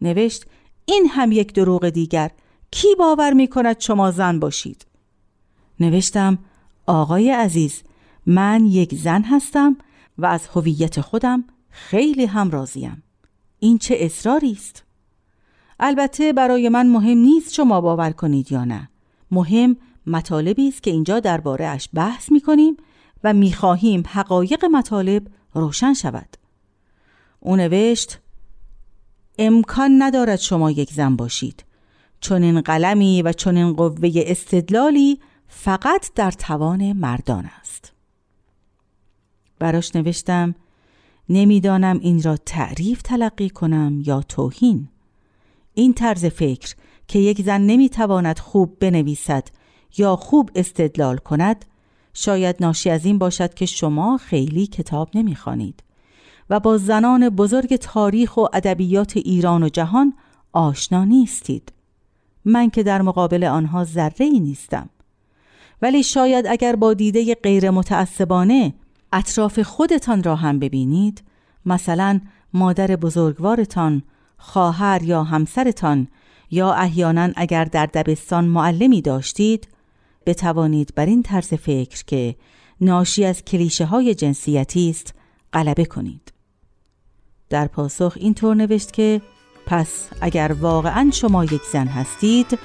نوشت 0.00 0.46
این 0.84 1.06
هم 1.10 1.32
یک 1.32 1.52
دروغ 1.52 1.88
دیگر. 1.88 2.30
کی 2.70 2.88
باور 2.98 3.32
می 3.32 3.48
کند 3.48 3.80
شما 3.80 4.10
زن 4.10 4.38
باشید؟ 4.38 4.86
نوشتم 5.80 6.38
آقای 6.86 7.30
عزیز 7.30 7.82
من 8.26 8.66
یک 8.66 8.94
زن 8.94 9.22
هستم 9.22 9.76
و 10.18 10.26
از 10.26 10.46
هویت 10.46 11.00
خودم 11.00 11.44
خیلی 11.70 12.24
هم 12.24 12.50
راضیم 12.50 13.02
این 13.58 13.78
چه 13.78 13.96
اصراری 13.98 14.52
است؟ 14.52 14.84
البته 15.80 16.32
برای 16.32 16.68
من 16.68 16.88
مهم 16.88 17.18
نیست 17.18 17.54
شما 17.54 17.80
باور 17.80 18.10
کنید 18.10 18.52
یا 18.52 18.64
نه. 18.64 18.88
مهم 19.30 19.76
مطالبی 20.06 20.68
است 20.68 20.82
که 20.82 20.90
اینجا 20.90 21.20
درباره 21.20 21.66
اش 21.66 21.88
بحث 21.94 22.32
می 22.32 22.40
کنیم 22.40 22.76
و 23.24 23.32
می 23.32 23.52
خواهیم 23.52 24.02
حقایق 24.06 24.64
مطالب 24.64 25.26
روشن 25.54 25.94
شود. 25.94 26.36
او 27.40 27.56
نوشت 27.56 28.18
امکان 29.38 30.02
ندارد 30.02 30.36
شما 30.36 30.70
یک 30.70 30.92
زن 30.92 31.16
باشید. 31.16 31.64
چون 32.20 32.42
این 32.42 32.60
قلمی 32.60 33.22
و 33.22 33.32
چون 33.32 33.56
این 33.56 33.72
قوه 33.72 34.10
استدلالی 34.16 35.20
فقط 35.48 36.10
در 36.14 36.30
توان 36.30 36.92
مردان 36.92 37.48
است. 37.60 37.92
براش 39.58 39.96
نوشتم 39.96 40.54
نمی‌دانم 41.28 41.98
این 41.98 42.22
را 42.22 42.36
تعریف 42.36 43.02
تلقی 43.02 43.50
کنم 43.50 44.02
یا 44.06 44.20
توهین. 44.20 44.88
این 45.74 45.94
طرز 45.94 46.24
فکر 46.24 46.74
که 47.08 47.18
یک 47.18 47.42
زن 47.42 47.60
نمی‌تواند 47.60 48.38
خوب 48.38 48.78
بنویسد 48.78 49.48
یا 49.98 50.16
خوب 50.16 50.50
استدلال 50.54 51.16
کند 51.16 51.64
شاید 52.14 52.56
ناشی 52.60 52.90
از 52.90 53.04
این 53.04 53.18
باشد 53.18 53.54
که 53.54 53.66
شما 53.66 54.16
خیلی 54.16 54.66
کتاب 54.66 55.08
نمی‌خوانید 55.14 55.82
و 56.50 56.60
با 56.60 56.78
زنان 56.78 57.28
بزرگ 57.28 57.76
تاریخ 57.76 58.36
و 58.36 58.46
ادبیات 58.52 59.16
ایران 59.16 59.62
و 59.62 59.68
جهان 59.68 60.14
آشنا 60.52 61.04
نیستید. 61.04 61.72
من 62.44 62.70
که 62.70 62.82
در 62.82 63.02
مقابل 63.02 63.44
آنها 63.44 63.84
ذره 63.84 64.26
ای 64.26 64.40
نیستم. 64.40 64.88
ولی 65.82 66.02
شاید 66.02 66.46
اگر 66.46 66.76
با 66.76 66.94
دیده 66.94 67.34
غیر 67.34 67.70
متعصبانه 67.70 68.74
اطراف 69.12 69.60
خودتان 69.60 70.22
را 70.22 70.36
هم 70.36 70.58
ببینید 70.58 71.22
مثلا 71.66 72.20
مادر 72.54 72.96
بزرگوارتان 72.96 74.02
خواهر 74.38 75.02
یا 75.02 75.22
همسرتان 75.22 76.08
یا 76.50 76.72
احیانا 76.72 77.30
اگر 77.36 77.64
در 77.64 77.86
دبستان 77.86 78.44
معلمی 78.44 79.02
داشتید 79.02 79.68
بتوانید 80.26 80.94
بر 80.94 81.06
این 81.06 81.22
طرز 81.22 81.54
فکر 81.54 82.04
که 82.04 82.34
ناشی 82.80 83.24
از 83.24 83.44
کلیشه 83.44 83.84
های 83.84 84.14
جنسیتی 84.14 84.90
است 84.90 85.14
غلبه 85.52 85.84
کنید. 85.84 86.32
در 87.50 87.66
پاسخ 87.66 88.16
اینطور 88.20 88.56
نوشت 88.56 88.92
که 88.92 89.22
پس 89.66 90.08
اگر 90.20 90.56
واقعا 90.60 91.10
شما 91.12 91.44
یک 91.44 91.62
زن 91.72 91.86
هستید 91.86 92.58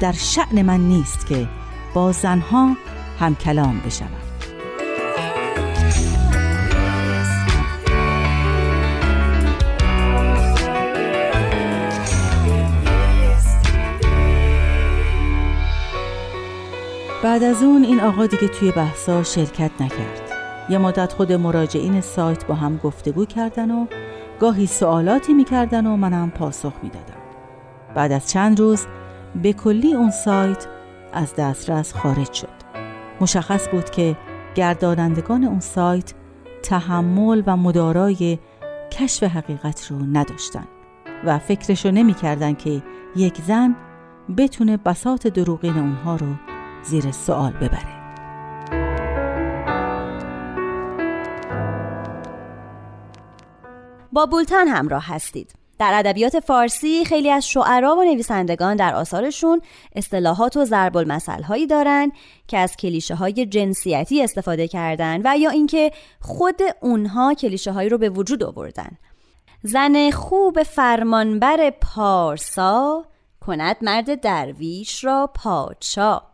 در 0.00 0.12
شعن 0.12 0.62
من 0.62 0.80
نیست 0.80 1.26
که 1.26 1.48
با 1.94 2.12
زنها 2.12 2.76
هم 3.18 3.34
کلام 3.34 3.80
بشوم. 3.80 4.29
بعد 17.22 17.42
از 17.42 17.62
اون 17.62 17.84
این 17.84 18.00
آقا 18.00 18.26
دیگه 18.26 18.48
توی 18.48 18.70
بحثا 18.72 19.22
شرکت 19.22 19.70
نکرد. 19.80 20.30
یه 20.70 20.78
مدت 20.78 21.12
خود 21.12 21.32
مراجعین 21.32 22.00
سایت 22.00 22.46
با 22.46 22.54
هم 22.54 22.76
گفتگو 22.76 23.24
کردن 23.24 23.70
و 23.70 23.86
گاهی 24.40 24.66
سوالاتی 24.66 25.34
می‌کردن 25.34 25.86
و 25.86 25.96
منم 25.96 26.30
پاسخ 26.30 26.72
می‌دادم. 26.82 27.20
بعد 27.94 28.12
از 28.12 28.30
چند 28.30 28.60
روز 28.60 28.86
به 29.42 29.52
کلی 29.52 29.94
اون 29.94 30.10
سایت 30.10 30.66
از 31.12 31.34
دسترس 31.34 31.94
خارج 31.94 32.32
شد. 32.32 32.48
مشخص 33.20 33.68
بود 33.68 33.90
که 33.90 34.16
گردانندگان 34.54 35.44
اون 35.44 35.60
سایت 35.60 36.14
تحمل 36.62 37.42
و 37.46 37.56
مدارای 37.56 38.38
کشف 38.92 39.22
حقیقت 39.22 39.86
رو 39.90 39.98
نداشتن 39.98 40.64
و 41.24 41.38
فکرشو 41.38 41.90
نمی‌کردن 41.90 42.54
که 42.54 42.82
یک 43.16 43.42
زن 43.46 43.76
بتونه 44.36 44.76
بسات 44.76 45.26
دروغین 45.26 45.78
اونها 45.78 46.16
رو 46.16 46.26
زیر 46.82 47.12
سوال 47.12 47.52
ببره. 47.52 48.00
با 54.12 54.26
بولتن 54.26 54.68
همراه 54.68 55.04
هستید. 55.06 55.54
در 55.78 55.92
ادبیات 55.94 56.40
فارسی 56.40 57.04
خیلی 57.04 57.30
از 57.30 57.48
شعرا 57.48 57.96
و 57.96 58.02
نویسندگان 58.04 58.76
در 58.76 58.94
آثارشون 58.94 59.60
اصطلاحات 59.96 60.56
و 60.56 60.64
ضرب 60.64 60.96
المثل 60.96 61.42
هایی 61.42 61.66
دارن 61.66 62.12
که 62.48 62.58
از 62.58 62.76
کلیشه 62.76 63.14
های 63.14 63.46
جنسیتی 63.46 64.22
استفاده 64.22 64.68
کردن 64.68 65.20
و 65.24 65.38
یا 65.38 65.50
اینکه 65.50 65.90
خود 66.20 66.60
اونها 66.80 67.34
کلیشه 67.34 67.72
هایی 67.72 67.88
رو 67.88 67.98
به 67.98 68.08
وجود 68.08 68.44
آوردن. 68.44 68.90
زن 69.62 70.10
خوب 70.10 70.62
فرمانبر 70.62 71.70
پارسا 71.70 73.04
کند 73.40 73.76
مرد 73.82 74.20
درویش 74.20 75.04
را 75.04 75.30
پادشاه 75.34 76.29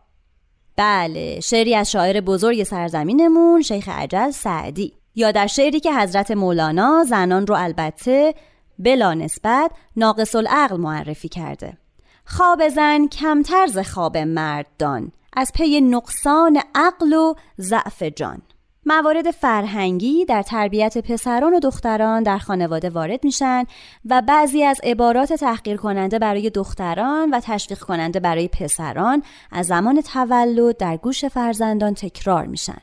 بله 0.77 1.39
شعری 1.39 1.75
از 1.75 1.91
شاعر 1.91 2.21
بزرگ 2.21 2.63
سرزمینمون 2.63 3.61
شیخ 3.61 3.89
عجل 3.89 4.31
سعدی. 4.31 4.93
یا 5.15 5.31
در 5.31 5.47
شعری 5.47 5.79
که 5.79 5.93
حضرت 5.93 6.31
مولانا 6.31 7.03
زنان 7.09 7.47
رو 7.47 7.55
البته 7.55 8.33
بلا 8.79 9.13
نسبت 9.13 9.71
ناقص 9.95 10.35
العقل 10.35 10.77
معرفی 10.77 11.29
کرده. 11.29 11.77
خواب 12.25 12.69
زن 12.69 13.07
کمتر 13.07 13.67
ز 13.67 13.77
خواب 13.77 14.17
مرد 14.17 14.65
دان 14.79 15.11
از 15.33 15.51
پی 15.55 15.81
نقصان 15.81 16.61
عقل 16.75 17.13
و 17.13 17.33
ضعف 17.61 18.03
جان. 18.03 18.41
موارد 18.89 19.31
فرهنگی 19.31 20.25
در 20.25 20.41
تربیت 20.41 20.97
پسران 20.97 21.53
و 21.53 21.59
دختران 21.59 22.23
در 22.23 22.37
خانواده 22.37 22.89
وارد 22.89 23.23
میشن 23.23 23.63
و 24.05 24.21
بعضی 24.21 24.63
از 24.63 24.79
عبارات 24.83 25.33
تحقیر 25.33 25.77
کننده 25.77 26.19
برای 26.19 26.49
دختران 26.49 27.29
و 27.29 27.39
تشویق 27.43 27.79
کننده 27.79 28.19
برای 28.19 28.47
پسران 28.47 29.23
از 29.51 29.67
زمان 29.67 30.01
تولد 30.01 30.77
در 30.77 30.97
گوش 30.97 31.25
فرزندان 31.25 31.93
تکرار 31.93 32.45
میشن 32.45 32.81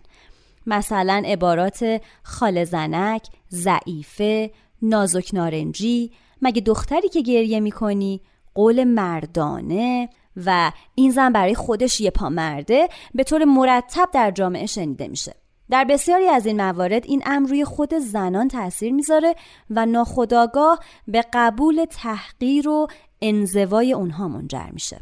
مثلا 0.67 1.23
عبارات 1.27 2.01
خال 2.23 2.65
زنک، 2.65 3.27
ضعیفه، 3.51 4.51
نازک 4.83 5.31
نارنجی، 5.33 6.13
مگه 6.43 6.61
دختری 6.61 7.09
که 7.09 7.21
گریه 7.21 7.61
می‌کنی، 7.61 8.21
قول 8.55 8.85
مردانه 8.85 10.09
و 10.47 10.73
این 10.95 11.11
زن 11.11 11.33
برای 11.33 11.55
خودش 11.55 12.01
یه 12.01 12.11
پا 12.11 12.29
مرده 12.29 12.89
به 13.15 13.25
طور 13.25 13.45
مرتب 13.45 14.09
در 14.13 14.31
جامعه 14.31 14.67
شنیده 14.67 15.09
میشه. 15.09 15.44
در 15.71 15.85
بسیاری 15.85 16.29
از 16.29 16.47
این 16.47 16.57
موارد 16.57 17.05
این 17.07 17.23
امر 17.27 17.49
روی 17.49 17.65
خود 17.65 17.95
زنان 17.95 18.49
تاثیر 18.49 18.93
می‌ذاره 18.93 19.35
و 19.71 19.87
ناخداگاه 19.87 20.81
به 21.09 21.25
قبول 21.33 21.85
تحقیر 21.91 22.69
و 22.69 22.87
انزوای 23.23 23.93
اونها 23.93 24.29
منجر 24.29 24.71
میشه. 24.73 25.01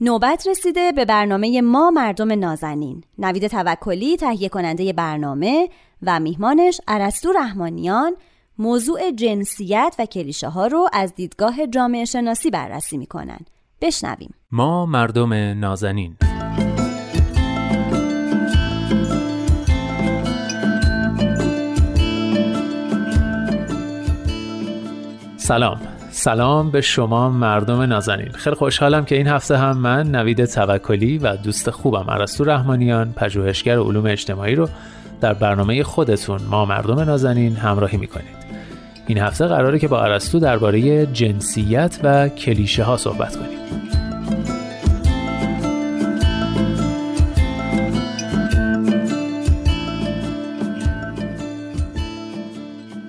نوبت 0.00 0.46
رسیده 0.48 0.92
به 0.92 1.04
برنامه 1.04 1.60
ما 1.60 1.90
مردم 1.90 2.32
نازنین. 2.32 3.04
نوید 3.18 3.46
توکلی 3.46 4.16
تهیه 4.16 4.48
کننده 4.48 4.92
برنامه 4.92 5.68
و 6.02 6.20
میهمانش 6.20 6.80
ارسطو 6.88 7.32
رحمانیان 7.32 8.16
موضوع 8.58 9.10
جنسیت 9.10 9.96
و 9.98 10.06
کلیشه 10.06 10.48
ها 10.48 10.66
رو 10.66 10.88
از 10.92 11.14
دیدگاه 11.14 11.66
جامعه 11.66 12.04
شناسی 12.04 12.50
بررسی 12.50 12.98
می‌کنن. 12.98 13.38
بشنویم. 13.80 14.34
ما 14.50 14.86
مردم 14.86 15.32
نازنین. 15.32 16.16
سلام. 25.44 25.80
سلام 26.10 26.70
به 26.70 26.80
شما 26.80 27.30
مردم 27.30 27.80
نازنین. 27.80 28.32
خیلی 28.32 28.56
خوشحالم 28.56 29.04
که 29.04 29.16
این 29.16 29.26
هفته 29.26 29.56
هم 29.56 29.78
من 29.78 30.10
نوید 30.10 30.44
توکلی 30.44 31.18
و 31.18 31.36
دوست 31.36 31.70
خوبم 31.70 32.10
عرستو 32.10 32.44
رحمانیان 32.44 33.12
پژوهشگر 33.12 33.78
علوم 33.78 34.06
اجتماعی 34.06 34.54
رو 34.54 34.68
در 35.20 35.34
برنامه 35.34 35.82
خودتون 35.82 36.40
ما 36.50 36.64
مردم 36.64 37.00
نازنین 37.00 37.56
همراهی 37.56 37.98
می‌کنید. 37.98 38.36
این 39.06 39.18
هفته 39.18 39.46
قراره 39.46 39.78
که 39.78 39.88
با 39.88 40.04
عرستو 40.04 40.38
درباره 40.38 41.06
جنسیت 41.06 41.98
و 42.02 42.28
کلیشه 42.28 42.82
ها 42.82 42.96
صحبت 42.96 43.36
کنیم. 43.36 43.58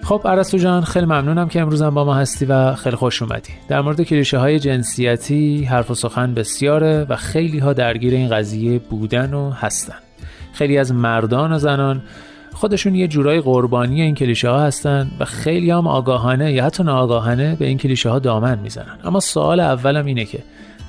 خب 0.05 0.21
عرستو 0.25 0.57
جان 0.57 0.83
خیلی 0.83 1.05
ممنونم 1.05 1.47
که 1.47 1.61
امروزم 1.61 1.89
با 1.89 2.05
ما 2.05 2.13
هستی 2.13 2.45
و 2.45 2.75
خیلی 2.75 2.95
خوش 2.95 3.21
اومدی. 3.21 3.53
در 3.67 3.81
مورد 3.81 4.01
کلیشه 4.01 4.37
های 4.37 4.59
جنسیتی 4.59 5.63
حرف 5.63 5.91
و 5.91 5.95
سخن 5.95 6.33
بسیاره 6.33 7.05
و 7.09 7.15
خیلی 7.15 7.59
ها 7.59 7.73
درگیر 7.73 8.13
این 8.13 8.29
قضیه 8.29 8.79
بودن 8.79 9.33
و 9.33 9.51
هستن. 9.51 9.95
خیلی 10.53 10.77
از 10.77 10.91
مردان 10.91 11.53
و 11.53 11.57
زنان 11.57 12.01
خودشون 12.53 12.95
یه 12.95 13.07
جورای 13.07 13.41
قربانی 13.41 14.01
این 14.01 14.15
کلیشه 14.15 14.49
ها 14.49 14.59
هستن 14.59 15.11
و 15.19 15.25
خیلی 15.25 15.71
هم 15.71 15.87
آگاهانه 15.87 16.53
یا 16.53 16.65
حتی 16.65 16.83
ناآگاهانه 16.83 17.55
به 17.55 17.65
این 17.65 17.77
کلیشه 17.77 18.09
ها 18.09 18.19
دامن 18.19 18.59
می‌زنن. 18.59 18.97
اما 19.03 19.19
سوال 19.19 19.59
اولم 19.59 20.05
اینه 20.05 20.25
که 20.25 20.39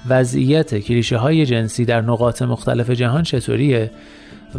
وضعیت 0.08 0.78
کلیشه 0.78 1.16
های 1.16 1.46
جنسی 1.46 1.84
در 1.84 2.00
نقاط 2.00 2.42
مختلف 2.42 2.90
جهان 2.90 3.22
چطوریه؟ 3.22 3.90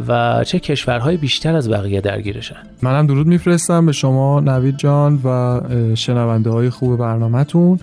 و 0.08 0.44
چه 0.44 0.60
کشورهای 0.60 1.18
بیشتر 1.18 1.56
از 1.56 1.70
بقیه 1.70 2.02
درگیرشن؟ 2.02 2.56
منم 2.82 3.08
درود 3.08 3.28
میفرستم 3.28 3.86
به 3.86 3.92
شما 3.92 4.40
نوید 4.40 4.78
جان 4.78 5.20
و 5.24 5.62
شنونده 5.96 6.50
های 6.50 6.70
خوب 6.70 7.00
برنامهتون. 7.00 7.80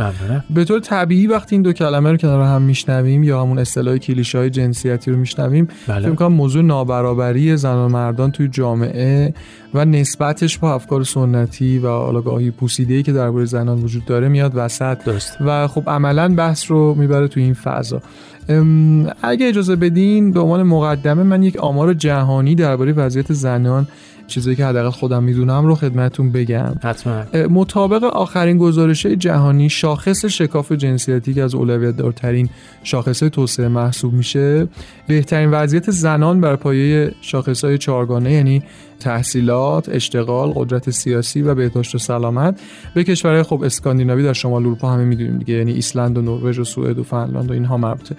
به 0.50 0.64
طور 0.64 0.80
طبیعی 0.80 1.26
وقتی 1.26 1.54
این 1.54 1.62
دو 1.62 1.72
کلمه 1.72 2.10
رو 2.10 2.16
کنار 2.16 2.42
هم 2.42 2.62
میشنویم 2.62 3.22
یا 3.22 3.42
همون 3.42 3.58
اصطلاح 3.58 3.96
کلیشه 3.96 4.38
های 4.38 4.50
جنسیتی 4.50 5.10
رو 5.10 5.16
میشنویم 5.16 5.68
بله. 5.86 6.10
فکر 6.10 6.28
موضوع 6.28 6.62
نابرابری 6.62 7.56
زن 7.56 7.74
و 7.74 7.88
مردان 7.88 8.30
توی 8.30 8.48
جامعه 8.48 9.34
و 9.74 9.84
نسبتش 9.84 10.58
با 10.58 10.74
افکار 10.74 11.04
سنتی 11.04 11.78
و 11.78 11.86
آگاهی 11.86 12.50
پوسیده‌ای 12.50 13.02
که 13.02 13.12
درباره 13.12 13.44
زنان 13.44 13.82
وجود 13.82 14.04
داره 14.04 14.28
میاد 14.28 14.52
وسط. 14.54 15.04
درست. 15.04 15.36
و 15.40 15.66
خب 15.66 15.90
عملا 15.90 16.34
بحث 16.34 16.70
رو 16.70 16.94
می‌بره 16.94 17.28
تو 17.28 17.40
این 17.40 17.54
فضا. 17.54 18.02
اگه 19.22 19.48
اجازه 19.48 19.76
بدین 19.76 20.32
به 20.32 20.40
عنوان 20.40 20.62
مقدمه 20.62 21.22
من 21.22 21.42
یک 21.42 21.56
آمار 21.56 21.94
جهانی 21.94 22.54
درباره 22.54 22.92
وضعیت 22.92 23.32
زنان 23.32 23.86
چیزی 24.26 24.56
که 24.56 24.66
حداقل 24.66 24.90
خودم 24.90 25.22
می‌دونم 25.22 25.66
رو 25.66 25.74
خدمتون 25.74 26.32
بگم. 26.32 26.74
حتما. 26.82 27.22
مطابق 27.50 28.04
آخرین 28.04 28.58
گزارش 28.58 29.06
جهانی 29.06 29.68
شاخص 29.68 30.24
شکاف 30.24 30.72
جنسیتی 30.72 31.34
که 31.34 31.42
از 31.42 31.54
اولویت 31.54 31.96
دارترین 31.96 32.48
شاخص 32.82 33.18
توسعه 33.18 33.68
محسوب 33.68 34.12
میشه. 34.12 34.68
بهترین 35.06 35.50
وضعیت 35.50 35.90
زنان 35.90 36.40
بر 36.40 36.56
پایه 36.56 37.12
شاخص 37.20 37.64
های 37.64 37.78
چهارگانه 37.78 38.32
یعنی 38.32 38.62
تحصیلات، 39.00 39.88
اشتغال، 39.88 40.52
قدرت 40.54 40.90
سیاسی 40.90 41.42
و 41.42 41.54
بهداشت 41.54 41.94
و 41.94 41.98
سلامت. 41.98 42.60
به 42.94 43.04
کشورهای 43.04 43.42
خب 43.42 43.62
اسکاندیناوی 43.62 44.22
در 44.22 44.32
شمال 44.32 44.62
اروپا 44.62 44.92
همه 44.92 45.04
می‌دونیم 45.04 45.38
دیگه 45.38 45.54
یعنی 45.54 45.72
ایسلند 45.72 46.18
و 46.18 46.22
نروژ 46.22 46.58
و 46.58 46.64
سوئد 46.64 46.98
و 46.98 47.02
فنلاند 47.02 47.50
و 47.50 47.52
اینها 47.54 47.76
مربوطه. 47.76 48.16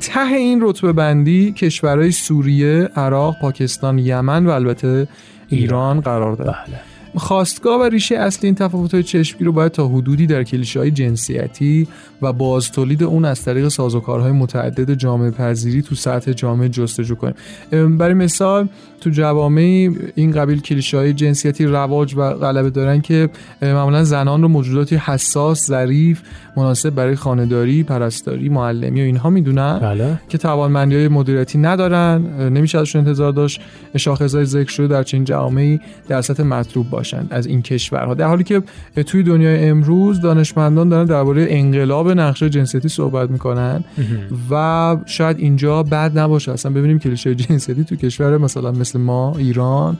ته 0.00 0.26
این 0.26 0.60
رتبه 0.62 0.92
بندی 0.92 1.52
کشورهای 1.52 2.12
سوریه، 2.12 2.90
عراق، 2.96 3.36
پاکستان، 3.40 3.98
یمن 3.98 4.46
و 4.46 4.50
البته 4.50 5.08
ایران 5.48 6.00
قرار 6.00 6.36
داره. 6.36 6.50
بله. 6.50 6.80
خواستگاه 7.16 7.80
و 7.80 7.82
ریشه 7.82 8.16
اصلی 8.16 8.46
این 8.46 8.54
تفاوت 8.54 8.94
های 8.94 9.02
چشمی 9.02 9.46
رو 9.46 9.52
باید 9.52 9.72
تا 9.72 9.88
حدودی 9.88 10.26
در 10.26 10.44
کلیشه 10.44 10.80
های 10.80 10.90
جنسیتی 10.90 11.88
و 12.22 12.32
باز 12.32 12.72
تولید 12.72 13.02
اون 13.02 13.24
از 13.24 13.44
طریق 13.44 13.68
سازوکارهای 13.68 14.32
متعدد 14.32 14.94
جامعه 14.94 15.30
پذیری 15.30 15.82
تو 15.82 15.94
سطح 15.94 16.32
جامعه 16.32 16.68
جستجو 16.68 17.14
کنیم. 17.14 17.34
برای 17.98 18.14
مثال 18.14 18.68
تو 19.00 19.10
جوامع 19.10 19.90
این 20.14 20.30
قبیل 20.30 20.60
کلیشه 20.60 20.96
های 20.96 21.12
جنسیتی 21.12 21.66
رواج 21.66 22.14
و 22.16 22.34
غلبه 22.34 22.70
دارن 22.70 23.00
که 23.00 23.28
معمولا 23.62 24.04
زنان 24.04 24.42
رو 24.42 24.48
موجوداتی 24.48 24.96
حساس 24.96 25.66
ظریف 25.66 26.22
مناسب 26.56 26.90
برای 26.90 27.16
خانهداری 27.16 27.82
پرستاری 27.82 28.48
معلمی 28.48 29.00
و 29.00 29.04
اینها 29.04 29.30
می‌دونن 29.30 29.78
بله. 29.78 30.20
که 30.28 30.38
توانمندی 30.38 30.96
های 30.96 31.08
مدیریتی 31.08 31.58
ندارن 31.58 32.22
نمیشه 32.48 32.78
ازشون 32.78 33.00
انتظار 33.00 33.32
داشت 33.32 33.60
شاخصهای 33.96 34.44
ذکر 34.44 34.70
شده 34.70 34.86
در 34.86 35.02
چنین 35.02 35.24
جوامعی 35.24 35.80
در 36.08 36.22
سطح 36.22 36.42
مطلوب 36.42 36.90
باشند 36.90 37.28
از 37.30 37.46
این 37.46 37.62
کشورها. 37.62 38.14
در 38.14 38.26
حالی 38.26 38.44
که 38.44 38.62
توی 39.06 39.22
دنیای 39.22 39.68
امروز 39.68 40.20
دانشمندان 40.20 40.88
دارن 40.88 41.04
درباره 41.04 41.46
انقلاب 41.50 42.10
نقشه 42.10 42.50
جنسیتی 42.50 42.88
صحبت 42.88 43.30
می‌کنن 43.30 43.84
و 44.50 44.96
شاید 45.06 45.38
اینجا 45.38 45.82
بد 45.82 46.18
نباشه. 46.18 46.52
اصلا 46.52 46.72
ببینیم 46.72 46.98
کلیشه 46.98 47.34
جنسیتی 47.34 47.84
تو 47.84 47.96
کشور 47.96 48.38
مثلا 48.38 48.72
مثل 48.72 48.89
ما 48.96 49.34
ایران 49.38 49.98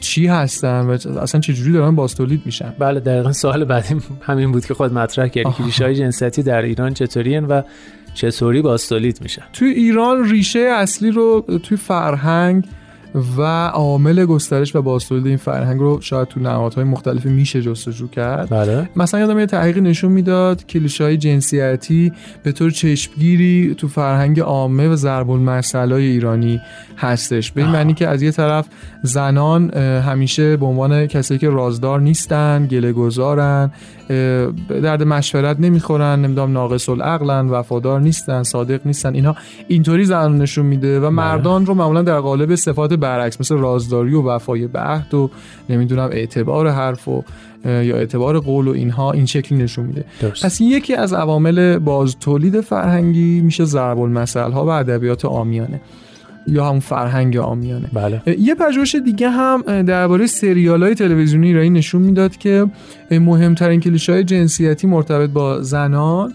چی 0.00 0.26
هستن 0.26 0.80
و 0.80 0.90
اصلا 1.20 1.40
چجوری 1.40 1.72
دارن 1.72 1.96
باستولید 1.96 2.42
میشن؟ 2.44 2.74
بله 2.78 3.00
دقیقا 3.00 3.32
سوال 3.32 3.64
بعدی 3.64 3.96
همین 4.20 4.52
بود 4.52 4.66
که 4.66 4.74
خود 4.74 4.92
مطرح 4.92 5.28
کردی 5.28 5.50
کلیشه 5.52 5.84
های 5.84 5.94
جنسیتی 5.94 6.42
در 6.42 6.62
ایران 6.62 6.94
چطوری 6.94 7.38
و 7.38 7.62
چطوری 8.14 8.62
باستولید 8.62 9.22
میشن. 9.22 9.42
توی 9.52 9.68
ایران 9.68 10.30
ریشه 10.30 10.58
اصلی 10.58 11.10
رو 11.10 11.44
توی 11.62 11.76
فرهنگ 11.76 12.64
و 13.36 13.42
عامل 13.66 14.24
گسترش 14.24 14.76
و 14.76 14.82
بازتولید 14.82 15.26
این 15.26 15.36
فرهنگ 15.36 15.80
رو 15.80 16.00
شاید 16.00 16.28
تو 16.28 16.40
نهادهای 16.40 16.84
مختلف 16.84 17.26
میشه 17.26 17.62
جستجو 17.62 18.08
کرد. 18.08 18.48
بله. 18.50 18.88
مثلا 18.96 19.20
یادم 19.20 19.38
یه 19.38 19.46
تحقیقی 19.46 19.80
نشون 19.80 20.12
می‌داد 20.12 20.66
کلیشه 20.66 21.04
های 21.04 21.16
جنسیتی 21.16 22.12
به 22.42 22.52
طور 22.52 22.70
چشمگیری 22.70 23.74
تو 23.78 23.88
فرهنگ 23.88 24.40
عامه 24.40 24.88
و 24.88 24.96
ضرب 24.96 25.30
المثل 25.30 25.92
ایرانی 25.92 26.60
هستش. 26.96 27.52
به 27.52 27.62
این 27.62 27.70
معنی 27.70 27.94
که 27.94 28.08
از 28.08 28.22
یه 28.22 28.30
طرف 28.30 28.66
زنان 29.02 29.70
همیشه 29.74 30.56
به 30.56 30.66
عنوان 30.66 31.06
کسایی 31.06 31.40
که 31.40 31.50
رازدار 31.50 32.00
نیستن 32.00 32.66
گله 32.66 32.92
گذارن 32.92 33.70
درد 34.68 35.02
مشورت 35.02 35.60
نمی‌خورن 35.60 36.20
نمی‌دونم 36.24 36.52
ناقص 36.52 36.88
العقلن 36.88 37.48
وفادار 37.48 38.00
نیستن 38.00 38.42
صادق 38.42 38.80
نیستن 38.84 39.14
اینها 39.14 39.36
اینطوری 39.68 40.04
زنان 40.04 40.38
نشون 40.38 40.66
میده 40.66 40.98
و 40.98 41.00
بله. 41.00 41.10
مردان 41.10 41.66
رو 41.66 41.74
معمولا 41.74 42.02
در 42.02 42.20
قالب 42.20 42.54
صفات 42.54 42.92
برعکس 43.00 43.40
مثل 43.40 43.54
رازداری 43.54 44.14
و 44.14 44.22
وفای 44.22 44.66
به 44.66 44.78
عهد 44.78 45.14
و 45.14 45.30
نمی‌دونم 45.68 46.08
اعتبار 46.12 46.68
حرف 46.68 47.08
و 47.08 47.24
یا 47.64 47.96
اعتبار 47.96 48.38
قول 48.38 48.68
و 48.68 48.70
اینها 48.70 49.12
این 49.12 49.26
شکلی 49.26 49.58
نشون 49.58 49.86
میده 49.86 50.04
درست. 50.20 50.44
پس 50.44 50.60
یکی 50.60 50.94
از 50.94 51.12
عوامل 51.12 51.78
باز 51.78 52.16
تولید 52.20 52.60
فرهنگی 52.60 53.40
میشه 53.40 53.64
ضرب 53.64 54.00
المثل 54.00 54.52
ها 54.52 54.66
و 54.66 54.68
ادبیات 54.68 55.24
عامیانه 55.24 55.80
یا 56.46 56.64
همون 56.66 56.80
فرهنگ 56.80 57.36
عامیانه 57.36 57.88
بله. 57.92 58.22
یه 58.38 58.54
پژوهش 58.54 58.94
دیگه 58.94 59.30
هم 59.30 59.82
درباره 59.82 60.26
سریال 60.26 60.82
های 60.82 60.94
تلویزیونی 60.94 61.46
ایرانی 61.46 61.70
نشون 61.70 62.02
می‌داد 62.02 62.36
که 62.36 62.66
مهمترین 63.10 63.80
کلیشه 63.80 64.12
های 64.12 64.24
جنسیتی 64.24 64.86
مرتبط 64.86 65.30
با 65.30 65.62
زنان 65.62 66.32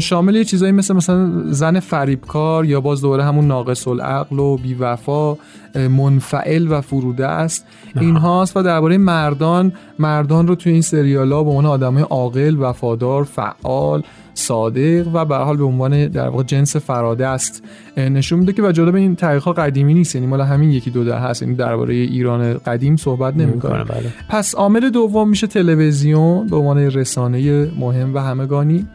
شامل 0.00 0.34
یه 0.34 0.44
چیزایی 0.44 0.72
مثل 0.72 0.94
مثلا 0.94 1.42
زن 1.46 1.80
فریبکار 1.80 2.64
یا 2.64 2.80
باز 2.80 3.00
دوباره 3.00 3.24
همون 3.24 3.46
ناقص 3.46 3.88
العقل 3.88 4.38
و 4.38 4.56
بیوفا 4.56 5.36
منفعل 5.74 6.66
و 6.70 6.80
فروده 6.80 7.26
است. 7.26 7.66
این 8.00 8.16
هاست 8.16 8.56
و 8.56 8.62
درباره 8.62 8.98
مردان 8.98 9.72
مردان 9.98 10.46
رو 10.46 10.54
توی 10.54 10.72
این 10.72 10.82
سریال 10.82 11.32
ها 11.32 11.44
به 11.44 11.50
عنوان 11.50 11.66
آدمای 11.66 12.02
عاقل 12.02 12.56
وفادار 12.58 13.24
فعال 13.24 14.02
صادق 14.34 15.08
و 15.14 15.24
به 15.24 15.36
حال 15.36 15.56
به 15.56 15.64
عنوان 15.64 16.06
در 16.06 16.28
واقع 16.28 16.42
جنس 16.42 16.76
فراده 16.76 17.26
است. 17.26 17.62
نشون 17.96 18.38
میده 18.38 18.52
که 18.52 18.62
و 18.62 18.72
جالب 18.72 18.94
این 18.94 19.16
تاریخ 19.16 19.44
ها 19.44 19.52
قدیمی 19.52 19.94
نیست. 19.94 20.14
یعنی 20.14 20.26
مال 20.26 20.40
همین 20.40 20.70
یکی 20.70 20.90
دو 20.90 21.04
ده 21.04 21.16
هست. 21.16 21.42
یعنی 21.42 21.54
درباره 21.54 21.94
ایران 21.94 22.54
قدیم 22.54 22.96
صحبت 22.96 23.36
نمی‌کنه 23.36 23.84
بله. 23.84 24.12
پس 24.28 24.54
عامل 24.54 24.90
دوم 24.90 25.28
میشه 25.28 25.46
تلویزیون 25.46 26.46
به 26.46 26.56
عنوان 26.56 26.78
رسانه 26.78 27.68
مهم 27.78 28.14
و 28.14 28.18
همگانی. 28.18 28.86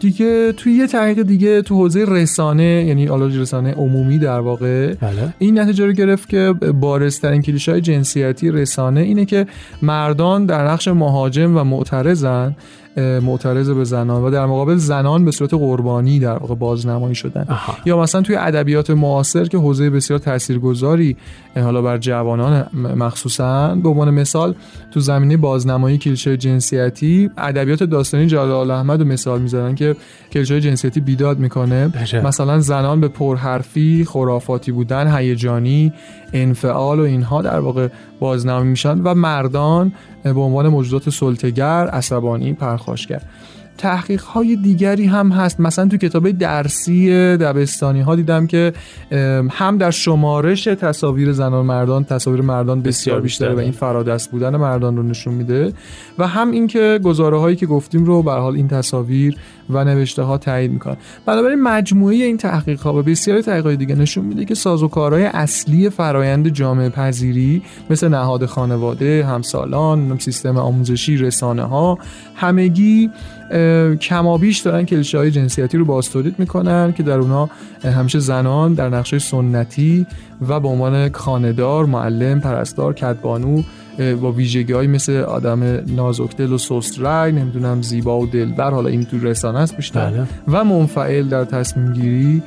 دیگه 0.00 0.52
توی 0.52 0.72
یه 0.72 0.86
تحقیق 0.86 1.22
دیگه 1.22 1.62
تو 1.62 1.74
حوزه 1.74 2.04
رسانه 2.08 2.84
یعنی 2.88 3.08
آلاج 3.08 3.38
رسانه 3.38 3.72
عمومی 3.72 4.18
در 4.18 4.40
واقع 4.40 4.94
بله. 4.94 5.34
این 5.38 5.58
نتیجه 5.58 5.86
رو 5.86 5.92
گرفت 5.92 6.28
که 6.28 6.54
بارزترین 6.80 7.42
کلیشه 7.42 7.72
های 7.72 7.80
جنسیتی 7.80 8.50
رسانه 8.50 9.00
اینه 9.00 9.24
که 9.24 9.46
مردان 9.82 10.46
در 10.46 10.68
نقش 10.68 10.88
مهاجم 10.88 11.56
و 11.56 11.64
معترضن 11.64 12.56
معترض 12.96 13.70
به 13.70 13.84
زنان 13.84 14.22
و 14.22 14.30
در 14.30 14.46
مقابل 14.46 14.76
زنان 14.76 15.24
به 15.24 15.30
صورت 15.30 15.54
قربانی 15.54 16.18
در 16.18 16.38
واقع 16.38 16.54
بازنمایی 16.54 17.14
شدن. 17.14 17.46
آها. 17.48 17.74
یا 17.84 18.00
مثلا 18.00 18.22
توی 18.22 18.36
ادبیات 18.36 18.90
معاصر 18.90 19.44
که 19.44 19.58
حوزه 19.58 19.90
بسیار 19.90 20.18
تاثیرگذاری 20.18 21.16
حالا 21.56 21.82
بر 21.82 21.98
جوانان 21.98 22.66
مخصوصا 22.96 23.74
به 23.74 23.88
عنوان 23.88 24.10
مثال 24.10 24.54
تو 24.90 25.00
زمینه 25.00 25.36
بازنمایی 25.36 25.98
کلیشه 25.98 26.36
جنسیتی 26.36 27.30
ادبیات 27.38 27.82
داستانی 27.82 28.26
جلال 28.26 28.70
احمد 28.70 29.00
رو 29.00 29.06
مثال 29.06 29.40
می‌زنن 29.40 29.74
که 29.74 29.96
کلیشه 30.32 30.60
جنسیتی 30.60 31.00
بیداد 31.00 31.38
می‌کنه. 31.38 31.92
مثلا 32.24 32.60
زنان 32.60 33.00
به 33.00 33.08
پرحرفی 33.08 34.04
خرافاتی 34.04 34.72
بودن 34.72 35.16
هیجانی 35.16 35.92
انفعال 36.32 37.00
و 37.00 37.02
اینها 37.02 37.42
در 37.42 37.58
واقع 37.58 37.88
بازنمایی 38.20 38.70
میشن 38.70 39.00
و 39.00 39.14
مردان 39.14 39.92
به 40.22 40.40
عنوان 40.40 40.68
موجودات 40.68 41.10
سلطگر 41.10 41.86
عصبانی 41.88 42.52
پرخاشگر. 42.52 43.22
تحقیق 43.78 44.22
های 44.22 44.56
دیگری 44.56 45.06
هم 45.06 45.30
هست. 45.30 45.60
مثلا 45.60 45.88
تو 45.88 45.96
کتاب 45.96 46.30
درسی 46.30 47.10
دبستانی 47.36 48.00
ها 48.00 48.16
دیدم 48.16 48.46
که 48.46 48.72
هم 49.50 49.78
در 49.78 49.90
شمارش 49.90 50.64
تصاویر 50.64 51.32
زنان 51.32 51.66
مردان 51.66 52.04
تصاویر 52.04 52.40
مردان 52.42 52.82
بسیار 52.82 53.20
بیشتره. 53.20 53.54
و 53.54 53.58
این 53.58 53.72
فرادست 53.72 54.30
بودن 54.30 54.56
مردان 54.56 54.96
رو 54.96 55.02
نشون 55.02 55.34
میده. 55.34 55.72
و 56.18 56.26
هم 56.26 56.50
اینکه 56.50 57.00
گزاره 57.02 57.38
هایی 57.38 57.56
که 57.56 57.66
گفتیم 57.66 58.04
رو 58.04 58.22
به 58.22 58.32
حال 58.32 58.54
این 58.54 58.68
تصاویر 58.68 59.36
و 59.70 59.84
نوشته 59.84 60.22
ها 60.22 60.38
تایید 60.38 60.72
می‌کنن. 60.72 60.96
بنابراین 61.26 61.62
مجموعه 61.62 62.14
این 62.14 62.36
تحقیق 62.36 62.80
ها 62.80 62.94
و 62.94 63.02
بسیاری 63.02 63.42
تحقیق 63.42 63.74
دیگه 63.74 63.94
نشون 63.94 64.24
میده 64.24 64.44
که 64.44 64.54
سازوکارهای 64.54 65.24
اصلی 65.24 65.90
فرایند 65.90 66.48
جامعه 66.48 66.88
پذیری 66.88 67.62
مثل 67.90 68.08
نهاد 68.08 68.46
خانواده 68.46 69.24
همسالان 69.24 70.18
سیستم 70.18 70.56
آموزشی 70.56 71.16
رسانه 71.16 71.62
ها 71.62 71.98
همگی 72.34 73.10
کمابیش 74.00 74.58
دارن 74.58 74.84
کلیشه 74.84 75.18
های 75.18 75.30
جنسیتی 75.30 75.78
رو 75.78 75.84
باستولید 75.84 76.34
می‌کنن 76.38 76.92
که 76.92 77.02
در 77.02 77.18
اونها 77.18 77.50
همیشه 77.84 78.18
زنان 78.18 78.74
در 78.74 78.88
نقشه 78.88 79.18
سنتی 79.18 80.06
و 80.48 80.60
به 80.60 80.68
عنوان 80.68 81.12
خاندار، 81.12 81.86
معلم، 81.86 82.40
پرستار، 82.40 82.92
کدبانو 82.92 83.62
با 84.20 84.32
ویژگی 84.32 84.72
های 84.72 84.86
مثل 84.86 85.16
آدم 85.16 85.62
نازکدل 85.86 86.52
و 86.52 86.58
سست 86.58 87.00
رای 87.00 87.32
نمی‌دونم 87.32 87.82
زیبا 87.82 88.20
و 88.20 88.26
دلبر 88.26 88.70
حالا 88.70 88.88
این 88.88 89.04
تو 89.04 89.18
رسانه 89.18 89.58
است 89.58 89.76
بیشتر 89.76 90.10
بله. 90.10 90.26
و 90.48 90.64
منفعل 90.64 91.28
در 91.28 91.44
تصمیم 91.44 91.92
گیری 91.92 92.42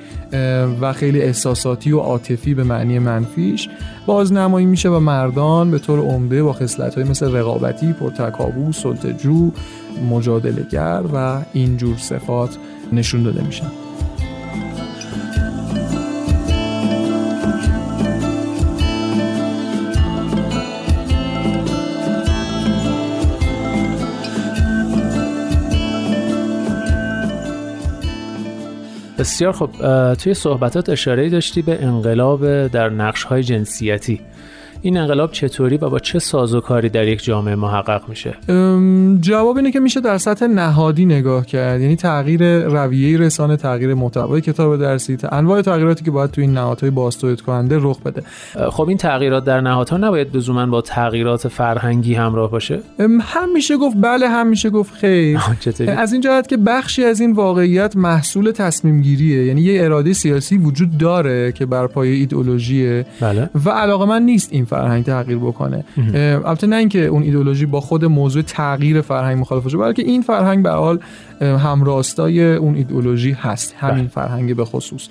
و 0.81 0.93
خیلی 0.93 1.21
احساساتی 1.21 1.91
و 1.91 1.99
عاطفی 1.99 2.53
به 2.53 2.63
معنی 2.63 2.99
منفیش 2.99 3.69
بازنمایی 4.05 4.65
میشه 4.65 4.89
و 4.89 4.99
مردان 4.99 5.71
به 5.71 5.79
طور 5.79 5.99
عمده 5.99 6.43
با 6.43 6.53
خصلت 6.53 6.95
های 6.95 7.03
مثل 7.03 7.31
رقابتی، 7.35 7.93
پرتکابو، 7.93 8.71
سلطجو، 8.71 9.51
مجادلگر 10.09 11.03
و 11.13 11.41
اینجور 11.53 11.97
صفات 11.97 12.57
نشون 12.93 13.23
داده 13.23 13.41
میشن. 13.41 13.71
بسیار 29.19 29.51
خب 29.51 29.69
توی 30.13 30.33
صحبتات 30.33 30.89
اشاره 30.89 31.29
داشتی 31.29 31.61
به 31.61 31.83
انقلاب 31.83 32.67
در 32.67 32.89
نقش 32.89 33.23
های 33.23 33.43
جنسیتی. 33.43 34.21
این 34.81 34.97
انقلاب 34.97 35.31
چطوری 35.31 35.77
و 35.77 35.89
با 35.89 35.99
چه 35.99 36.19
سازوکاری 36.19 36.89
در 36.89 37.07
یک 37.07 37.23
جامعه 37.23 37.55
محقق 37.55 38.09
میشه؟ 38.09 38.37
جواب 39.21 39.57
اینه 39.57 39.71
که 39.71 39.79
میشه 39.79 40.01
در 40.01 40.17
سطح 40.17 40.45
نهادی 40.45 41.05
نگاه 41.05 41.45
کرد. 41.45 41.81
یعنی 41.81 41.95
تغییر 41.95 42.59
رویه 42.59 43.17
رسانه 43.17 43.57
تغییر 43.57 43.93
محتوای 43.93 44.41
کتاب 44.41 44.77
درسی 44.77 45.17
انواع 45.31 45.61
تغییراتی 45.61 46.05
که 46.05 46.11
باید 46.11 46.31
توی 46.31 46.43
این 46.43 46.53
نهادهای 46.53 46.89
باستولید 46.89 47.41
کننده 47.41 47.77
رخ 47.81 48.01
بده. 48.01 48.23
خب 48.69 48.87
این 48.87 48.97
تغییرات 48.97 49.45
در 49.45 49.61
نهادها 49.61 49.97
نباید 49.97 50.37
لزوما 50.37 50.65
با 50.65 50.81
تغییرات 50.81 51.47
فرهنگی 51.47 52.13
همراه 52.13 52.51
باشه؟ 52.51 52.79
هم 53.21 53.53
میشه 53.53 53.77
گفت 53.77 53.97
بله 54.01 54.29
هم 54.29 54.47
میشه 54.47 54.69
گفت 54.69 54.93
خیر. 54.93 55.39
از 55.87 56.13
این 56.13 56.21
جهت 56.21 56.47
که 56.47 56.57
بخشی 56.57 57.03
از 57.03 57.19
این 57.21 57.31
واقعیت 57.31 57.95
محصول 57.95 58.51
تصمیم 58.51 59.01
گیریه 59.01 59.45
یعنی 59.45 59.61
یه 59.61 59.83
اراده 59.83 60.13
سیاسی 60.13 60.57
وجود 60.57 60.97
داره 60.97 61.51
که 61.51 61.65
بر 61.65 61.87
پایه 61.87 62.15
ایدئولوژیه. 62.15 63.05
بله. 63.21 63.49
و 63.65 63.69
علاقه 63.69 64.05
من 64.05 64.23
نیست 64.23 64.49
این 64.51 64.65
فرهنگ 64.69 65.03
تغییر 65.03 65.37
بکنه. 65.37 65.83
البته 66.45 66.67
نه 66.67 66.75
اینکه 66.75 67.05
اون 67.05 67.23
ایدئولوژی 67.23 67.65
با 67.65 67.81
خود 67.81 68.05
موضوع 68.05 68.41
تغییر 68.41 69.01
فرهنگ 69.01 69.39
مخالف 69.39 69.63
باشه 69.63 69.77
بلکه 69.77 70.01
این 70.01 70.21
فرهنگ 70.21 70.63
به 70.63 70.71
حال 70.71 70.99
همراستای 71.41 72.55
اون 72.55 72.75
ایدئولوژی 72.75 73.31
هست. 73.31 73.75
همین 73.77 74.07
فرهنگ 74.07 74.55
به 74.55 74.65
خصوص. 74.65 75.07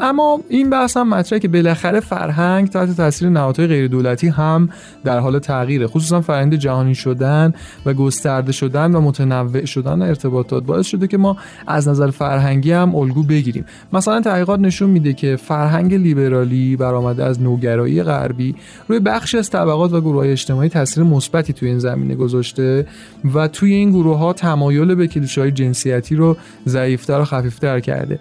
اما 0.00 0.40
این 0.48 0.70
بحث 0.70 0.96
هم 0.96 1.08
مطرحه 1.08 1.40
که 1.40 1.48
بالاخره 1.48 2.00
فرهنگ 2.00 2.68
تحت 2.68 2.96
تاثیر 2.96 3.28
نهادهای 3.28 3.68
غیر 3.68 3.88
دولتی 3.88 4.28
هم 4.28 4.68
در 5.04 5.18
حال 5.18 5.38
تغییره 5.38 5.86
خصوصا 5.86 6.20
فرآیند 6.20 6.54
جهانی 6.54 6.94
شدن 6.94 7.54
و 7.86 7.94
گسترده 7.94 8.52
شدن 8.52 8.94
و 8.94 9.00
متنوع 9.00 9.64
شدن 9.64 10.02
ارتباطات. 10.02 10.64
باعث 10.64 10.86
شده 10.86 11.06
که 11.06 11.18
ما 11.18 11.36
از 11.66 11.88
نظر 11.88 12.10
فرهنگی 12.10 12.72
هم 12.72 12.94
الگو 12.94 13.22
بگیریم. 13.22 13.64
مثلا 13.92 14.20
تحقیقات 14.20 14.60
نشون 14.60 14.90
میده 14.90 15.12
که 15.12 15.36
فرهنگ 15.36 15.94
لیبرالی 15.94 16.76
برآمده 16.76 17.24
از 17.24 17.42
نوگرایی 17.42 18.02
غربی 18.02 18.54
روی 18.88 19.00
بخشی 19.00 19.38
از 19.38 19.50
طبقات 19.50 19.92
و 19.92 20.00
گروه 20.00 20.26
اجتماعی 20.26 20.68
تاثیر 20.68 21.04
مثبتی 21.04 21.52
توی 21.52 21.68
این 21.68 21.78
زمینه 21.78 22.14
گذاشته 22.14 22.86
و 23.34 23.48
توی 23.48 23.72
این 23.72 23.90
گروه 23.90 24.18
ها 24.18 24.32
تمایل 24.32 24.94
به 24.94 25.06
کلیشه‌های 25.06 25.50
جنسیتی 25.50 26.16
رو 26.16 26.36
ضعیفتر 26.66 27.20
و 27.20 27.24
خفیفتر 27.24 27.80
کرده. 27.80 28.18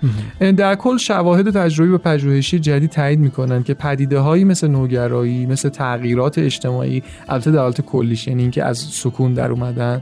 در 0.58 0.76
کل 0.76 0.98
شواهد 0.98 1.50
تجربی 1.70 1.92
و 1.92 1.98
پژوهشی 1.98 2.60
جدید 2.60 2.90
تایید 2.90 3.20
می‌کنن 3.20 3.64
که 3.64 3.74
پدیده 3.74 4.20
هایی 4.20 4.44
مثل 4.44 4.68
نوگرایی 4.68 5.46
مثل 5.46 5.70
تغییرات 5.70 6.38
اجتماعی 6.38 7.04
البته 7.30 7.52
در 7.52 7.60
حالت 7.60 7.82
کلیش 7.82 8.28
یعنی 8.28 8.42
اینکه 8.42 8.64
از 8.64 8.78
سکون 8.78 9.34
در 9.34 9.52
اومدن 9.52 10.02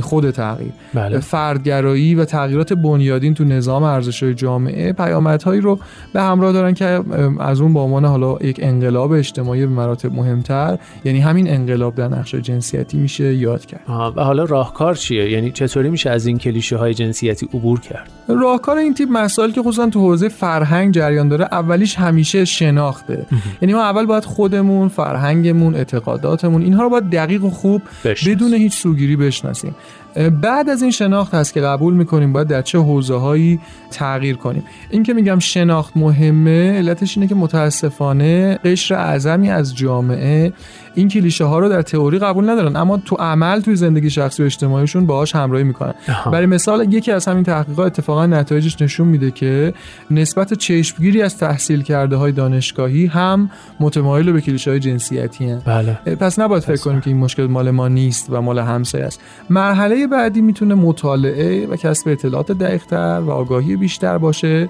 خود 0.00 0.30
تغییر. 0.30 0.72
بله. 0.94 1.18
فردگرایی 1.18 2.14
و 2.14 2.24
تغییرات 2.24 2.72
بنیادین 2.72 3.34
تو 3.34 3.44
نظام 3.44 3.82
ارزش‌های 3.82 4.34
جامعه 4.34 4.92
پیامدهایی 4.92 5.60
رو 5.60 5.78
به 6.12 6.22
همراه 6.22 6.52
دارن 6.52 6.74
که 6.74 7.00
از 7.40 7.60
اون 7.60 7.74
به 7.74 7.80
عنوان 7.80 8.04
حالا 8.04 8.36
یک 8.40 8.60
انقلاب 8.62 9.12
اجتماعی 9.12 9.66
به 9.66 9.72
مراتب 9.72 10.14
مهمتر 10.14 10.78
یعنی 11.04 11.20
همین 11.20 11.50
انقلاب 11.50 11.94
در 11.94 12.08
نقش 12.08 12.34
جنسیتی 12.34 12.98
میشه 12.98 13.34
یاد 13.34 13.66
کرد. 13.66 13.80
و 14.16 14.24
حالا 14.24 14.44
راهکار 14.44 14.94
چیه؟ 14.94 15.30
یعنی 15.30 15.50
چطوری 15.50 15.90
میشه 15.90 16.10
از 16.10 16.26
این 16.26 16.38
کلیشه 16.38 16.76
های 16.76 16.94
جنسیتی 16.94 17.48
عبور 17.54 17.80
کرد؟ 17.80 18.10
راهکار 18.28 18.76
این 18.76 18.94
تیپ 18.94 19.08
مسائل 19.12 19.50
که 19.50 19.62
خصوصا 19.62 19.90
تو 19.90 20.00
حوزه 20.00 20.28
فرهنگ 20.28 20.94
جریان 20.94 21.28
داره 21.28 21.44
اولیش 21.44 21.96
همیشه 21.96 22.44
شناخته. 22.44 23.26
یعنی 23.62 23.74
ما 23.74 23.82
اول 23.82 24.06
باید 24.06 24.24
خودمون 24.24 24.88
فرهنگمون 24.88 25.74
اعتقاداتمون 25.74 26.62
اینها 26.62 26.82
رو 26.82 26.90
باید 26.90 27.10
دقیق 27.10 27.44
و 27.44 27.50
خوب 27.50 27.82
بشناسیم. 28.04 28.34
بدون 28.34 28.54
هیچ 28.54 28.74
سوگیری 28.76 29.16
بشناسیم. 29.16 29.74
بعد 30.42 30.68
از 30.68 30.82
این 30.82 30.90
شناخت 30.90 31.34
هست 31.34 31.54
که 31.54 31.60
قبول 31.60 31.94
می‌کنیم 31.94 32.32
باید 32.32 32.48
در 32.48 32.62
چه 32.62 32.78
حوزه 32.78 33.14
هایی 33.14 33.60
تغییر 33.90 34.36
کنیم. 34.36 34.64
این 34.90 35.02
که 35.02 35.14
میگم 35.14 35.38
شناخت 35.38 35.96
مهمه 35.96 36.72
علتش 36.72 37.16
اینه 37.16 37.28
که 37.28 37.34
متاسفانه 37.34 38.58
قشر 38.64 38.94
اعظمی 38.94 39.50
از 39.50 39.76
جامعه 39.76 40.52
این 40.94 41.08
کلیشه 41.08 41.44
ها 41.44 41.58
رو 41.58 41.68
در 41.68 41.82
تئوری 41.82 42.18
قبول 42.18 42.50
ندارن. 42.50 42.76
اما 42.76 42.96
تو 42.96 43.16
عمل 43.16 43.60
توی 43.60 43.76
زندگی 43.76 44.10
شخصی 44.10 44.42
و 44.42 44.46
اجتماعیشون 44.46 45.06
باهاش 45.06 45.34
همراهی 45.34 45.64
می‌کنن. 45.64 45.94
آها. 46.08 46.30
برای 46.30 46.46
مثال 46.46 46.92
یکی 46.92 47.12
از 47.12 47.28
همین 47.28 47.44
تحقیقات 47.44 47.86
اتفاقا 47.86 48.26
نتایجش 48.26 48.82
نشون 48.82 49.08
میده 49.08 49.30
که 49.30 49.74
نسبت 50.10 50.54
چشمگیری 50.54 51.22
از 51.22 51.38
تحصیل 51.38 51.82
کرده 51.82 52.16
های 52.16 52.32
دانشگاهی 52.32 53.06
هم 53.06 53.50
متمایل 53.80 54.32
به 54.32 54.40
کلیشه 54.40 54.70
های 54.70 54.80
جنسیتی 54.80 55.50
هن. 55.50 55.62
بله. 55.64 55.92
پس 55.94 56.38
نباید 56.38 56.62
فکر 56.62 56.80
کنیم 56.80 57.00
که 57.00 57.10
این 57.10 57.18
مشکل 57.18 57.46
مال 57.46 57.70
ما 57.70 57.88
نیست 57.88 58.26
و 58.30 58.42
مال 58.42 58.58
همسایه 58.58 59.04
است. 59.04 59.20
مرحله 59.50 59.97
بعدی 60.06 60.40
می‌تونه 60.40 60.74
مطالعه 60.74 61.66
و 61.66 61.76
کسب 61.76 62.08
اطلاعات 62.08 62.52
دقیقتر 62.52 63.20
و 63.20 63.30
آگاهی 63.30 63.76
بیشتر 63.76 64.18
باشه 64.18 64.68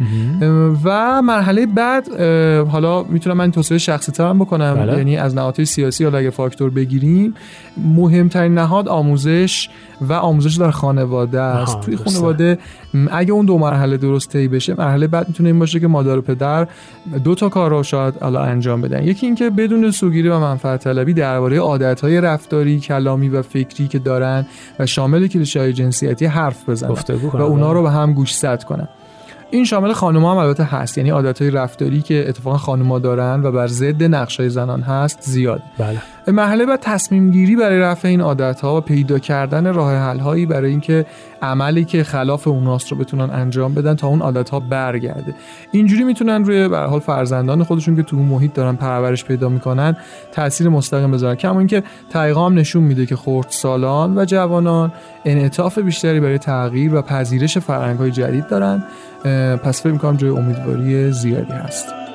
و 0.85 1.23
مرحله 1.23 1.67
بعد 1.67 2.21
حالا 2.69 3.03
می‌تونم 3.03 3.37
من 3.37 3.51
توصیه 3.51 3.79
شخصی 3.79 4.13
ترم 4.13 4.39
بکنم 4.39 4.75
بله. 4.75 4.97
یعنی 4.97 5.17
از 5.17 5.35
نهادهای 5.35 5.67
سیاسی 5.67 6.05
حالا 6.05 6.19
اگه 6.19 6.31
فاکتور 6.31 6.71
بگیریم 6.71 7.35
مهمترین 7.77 8.55
نهاد 8.55 8.89
آموزش 8.89 9.69
و 10.01 10.13
آموزش 10.13 10.57
در 10.57 10.71
خانواده 10.71 11.41
است 11.41 11.81
توی. 11.81 11.97
خانواده 11.97 12.59
اگه 13.11 13.33
اون 13.33 13.47
دو 13.47 13.59
مرحله 13.59 13.97
درست 13.97 14.29
طی 14.29 14.49
بشه 14.49 14.75
مرحله 14.79 15.07
بعد 15.07 15.29
می‌تونه 15.29 15.49
این 15.49 15.59
باشه 15.59 15.81
که 15.81 15.87
مادر 15.87 16.19
و 16.19 16.23
پدر 16.23 16.69
دو 17.25 17.35
تا 17.35 17.49
کار 17.49 17.71
رو 17.71 17.83
شاید 17.83 18.15
حالا 18.21 18.43
انجام 18.43 18.81
بدن. 18.81 19.03
یکی 19.03 19.27
اینکه 19.27 19.51
بدون 19.51 19.91
سوگیری 19.91 20.29
و 20.29 20.39
منفعت 20.39 20.85
طلبی 20.85 21.15
درباره 21.15 21.59
عادتهای 21.59 22.21
رفتاری 22.21 22.81
کلامی 22.81 23.29
و 23.29 23.43
فکری 23.43 23.89
که 23.89 23.99
دارن 23.99 24.47
و 24.79 24.87
شامل 24.87 25.27
کلیشه 25.27 25.61
های 25.61 25.73
جنسیتی 25.73 26.27
حرف 26.27 26.69
بزنن 26.69 26.91
و. 27.35 27.37
اونا 27.37 27.73
رو 27.73 27.83
به 27.83 27.91
هم 27.91 28.13
گوشزد 28.13 28.65
کنن. 28.65 28.89
این 29.51 29.65
شامل 29.65 29.93
خانوما 29.93 30.33
هم 30.33 30.39
البته 30.39 30.65
هست. 30.65 30.99
یعنی 30.99 31.11
عادتهای 31.11 31.51
رفتاری 31.51 32.03
که 32.03 32.29
اتفاقا 32.29 32.57
خانوما 32.57 32.99
دارن 32.99 33.43
و 33.43 33.53
بر 33.53 33.67
ضد 33.67 34.03
نقشای 34.03 34.49
زنان 34.49 34.81
هست 34.81 35.19
زیاد. 35.23 35.63
بله. 35.79 35.99
مرحله 36.33 36.67
بعد 36.67 36.81
تصمیم 36.81 37.31
گیری 37.31 37.57
برای 37.57 37.79
رفع 37.79 38.09
این 38.09 38.21
عادت 38.21 38.61
ها 38.61 38.77
و 38.77 38.81
پیدا 38.81 39.19
کردن 39.19 39.75
راه 39.75 39.95
حل 39.95 40.19
هایی 40.19 40.47
برای 40.47 40.71
اینکه 40.71 41.07
عملی 41.43 41.85
که 41.85 42.05
خلاف 42.05 42.49
اوناست 42.49 42.93
رو 42.93 42.99
بتونن 42.99 43.31
انجام 43.31 43.75
بدن 43.75 43.95
تا 43.95 44.07
اون 44.07 44.21
عادت 44.23 44.51
ها 44.51 44.61
برگرده. 44.61 45.35
اینجوری 45.73 46.05
می‌تونن 46.05 46.45
روی 46.45 46.69
به 46.69 46.79
حال 46.79 47.01
فرزندان 47.01 47.65
خودشون 47.65 47.97
که 47.97 48.03
تو 48.03 48.17
اون 48.17 48.27
محیط 48.27 48.53
دارن 48.53 48.77
پرورش 48.77 49.25
پیدا 49.25 49.49
می‌کنن 49.49 49.97
تاثیر 50.33 50.69
مستقیم 50.69 51.11
بذارن. 51.11 51.35
کما 51.35 51.59
اینکه 51.59 51.83
تحقیقات 52.11 52.51
هم 52.51 52.59
نشون 52.59 52.83
میده 52.83 53.07
که 53.07 53.17
خردسالان 53.17 54.19
و 54.19 54.25
جوانان 54.25 54.93
انعطاف 55.25 55.79
بیشتری 55.79 56.21
برای 56.21 56.39
تغییر 56.39 56.95
و 56.95 57.03
پذیرش 57.03 57.59
فرهنگ 57.59 57.99
های 57.99 58.11
جدید 58.11 58.49
دارن. 58.49 58.85
پس 59.57 59.83
فکر 59.83 59.93
می‌کنم 59.93 60.17
جای 60.17 60.31
امیدواری 60.31 61.13
زیادی 61.13 61.53
هست. 61.53 62.08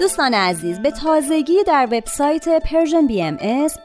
دوستان 0.00 0.34
عزیز 0.34 0.78
به 0.78 0.90
تازگی 0.90 1.62
در 1.66 1.88
وبسایت 1.92 2.48
Persian 2.48 3.06
BM 3.06 3.36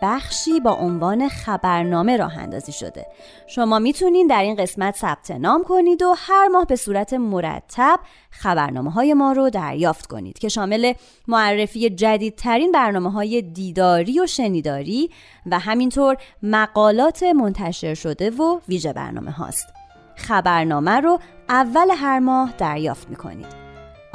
بخشی 0.01 0.59
با 0.59 0.71
عنوان 0.71 1.29
خبرنامه 1.29 2.17
راه 2.17 2.37
اندازی 2.37 2.71
شده. 2.71 3.05
شما 3.47 3.79
می‌تونید 3.79 4.29
در 4.29 4.41
این 4.41 4.55
قسمت 4.55 4.95
ثبت 4.95 5.31
نام 5.31 5.63
کنید 5.63 6.03
و 6.03 6.15
هر 6.17 6.47
ماه 6.47 6.65
به 6.65 6.75
صورت 6.75 7.13
مرتب 7.13 7.99
خبرنامه 8.31 8.91
های 8.91 9.13
ما 9.13 9.31
رو 9.31 9.49
دریافت 9.49 10.05
کنید 10.05 10.39
که 10.39 10.49
شامل 10.49 10.93
معرفی 11.27 11.89
جدیدترین 11.89 12.71
برنامه 12.71 13.11
های 13.11 13.41
دیداری 13.41 14.19
و 14.19 14.27
شنیداری 14.27 15.09
و 15.45 15.59
همینطور 15.59 16.17
مقالات 16.43 17.23
منتشر 17.23 17.93
شده 17.93 18.29
و 18.29 18.59
ویژه 18.69 18.93
برنامه 18.93 19.31
هاست. 19.31 19.67
خبرنامه 20.15 20.99
رو 20.99 21.19
اول 21.49 21.87
هر 21.91 22.19
ماه 22.19 22.53
دریافت 22.57 23.09
می‌کنید. 23.09 23.64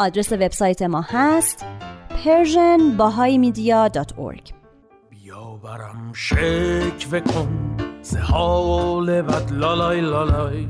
آدرس 0.00 0.32
وبسایت 0.32 0.82
ما 0.82 1.04
هست 1.08 1.64
persianbahaimedia.org 2.24 4.52
بیا 5.10 5.60
برم 5.62 6.12
شکوه 6.12 7.20
کن 7.20 7.76
حال 8.22 9.22
بد 9.22 9.50
لالای 9.50 10.00
لالای. 10.00 10.68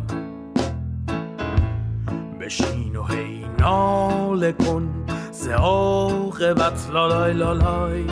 بشین 2.41 2.97
و 2.97 3.05
هی 3.05 3.45
ناله 3.59 4.53
کن 4.53 5.05
ز 5.33 5.49
عاقبت 5.49 6.91
لالای 6.93 7.33
لالای. 7.33 8.05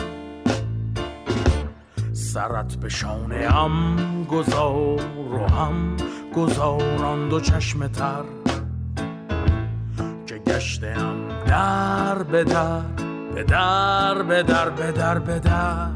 سرت 2.13 2.75
به 2.75 2.89
شانه 2.89 3.49
هم 3.49 4.25
گذار 4.31 5.01
و 5.33 5.47
هم 5.47 5.97
گذاران 6.35 7.29
دو 7.29 7.39
چشم 7.39 7.87
تر. 7.87 8.38
گشتم 10.49 11.15
در 11.47 12.23
به 12.23 12.43
در 12.43 12.81
به 13.35 13.43
در 13.43 14.21
به 14.23 14.43
در 14.43 14.69
به 14.69 14.91
در 14.91 15.19
به 15.19 15.39
در. 15.39 15.87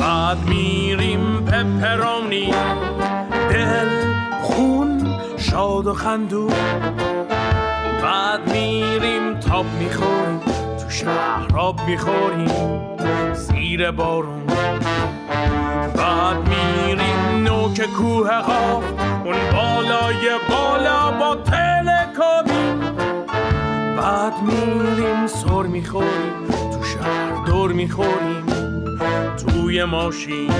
بعد 0.00 0.38
میریم 0.38 1.44
پپرونی 1.44 2.54
دل 3.50 3.88
خون 4.42 5.16
شاد 5.38 5.86
و 5.86 5.94
خندون. 5.94 6.52
بعد 8.02 8.52
میریم 8.52 9.40
تاب 9.40 9.66
می‌خوریم 9.78 10.40
تو 10.78 10.90
شهر 10.90 11.56
آب 11.56 11.80
می‌خوریم 11.86 13.34
زیر 13.34 13.90
بارون. 13.90 14.46
بعد 15.96 16.36
میریم 16.48 17.44
نوک 17.44 17.86
کوه 17.98 18.40
قاف 18.40 18.84
اون 19.24 19.36
بالای 19.52 20.30
بالا 20.50 21.10
با 21.10 21.34
تلکابین 21.34 22.09
بعد 24.00 24.42
میریم 24.42 25.26
سر 25.26 25.62
می‌خوریم 25.62 26.46
تو 26.72 26.84
شهر 26.84 27.44
دور 27.46 27.72
می‌خوریم 27.72 28.46
توی 29.36 29.84
ماشین. 29.84 30.50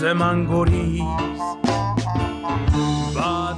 ز 0.00 0.04
من 0.04 0.44
گریز. 0.44 1.40
بعد 3.16 3.56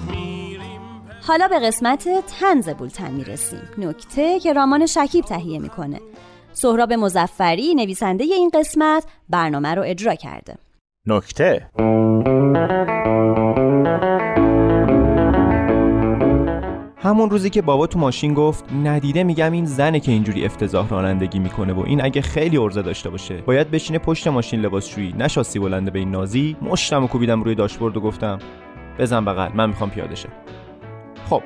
حالا 1.26 1.48
به 1.48 1.58
قسمت 1.58 2.08
تنز 2.40 2.68
بولتن 2.68 3.10
می‌رسیم. 3.10 3.68
نکته 3.78 4.40
که 4.40 4.52
رامان 4.52 4.86
شکیب 4.86 5.24
تهیه 5.24 5.58
می‌کنه. 5.58 6.00
سهراب 6.52 6.92
مزفری 6.92 7.74
نویسنده 7.74 8.24
این 8.24 8.50
قسمت 8.54 9.04
برنامه 9.28 9.74
رو 9.74 9.82
اجرا 9.86 10.14
کرده. 10.14 10.54
نکته. 11.06 11.70
همون 17.02 17.30
روزی 17.30 17.50
که 17.50 17.62
بابا 17.62 17.86
تو 17.86 17.98
ماشین 17.98 18.34
گفت 18.34 18.64
ندیده 18.84 19.24
میگم 19.24 19.52
این 19.52 19.64
زنه 19.64 20.00
که 20.00 20.12
اینجوری 20.12 20.44
افتضاح 20.44 20.88
رانندگی 20.88 21.38
می‌کنه 21.38 21.72
و 21.72 21.80
این 21.80 22.04
اگه 22.04 22.22
خیلی 22.22 22.56
ارزه 22.56 22.82
داشته 22.82 23.10
باشه. 23.10 23.36
باید 23.36 23.70
بشینه 23.70 23.98
پشت 23.98 24.28
ماشین 24.28 24.60
لباسشویی 24.60 25.14
نشاستی 25.18 25.58
بلنده 25.58 25.90
به 25.90 25.98
این 25.98 26.10
نازی. 26.10 26.56
مشتمو 26.62 27.06
کوبیدم 27.06 27.42
روی 27.42 27.54
داشبورد 27.54 27.96
و 27.96 28.00
گفتم 28.00 28.38
بزن 28.98 29.24
بغل 29.24 29.48
من 29.54 29.68
می‌خوام 29.68 29.90
پیاده 29.90 30.14
شم 30.14 30.28
خب 31.30 31.42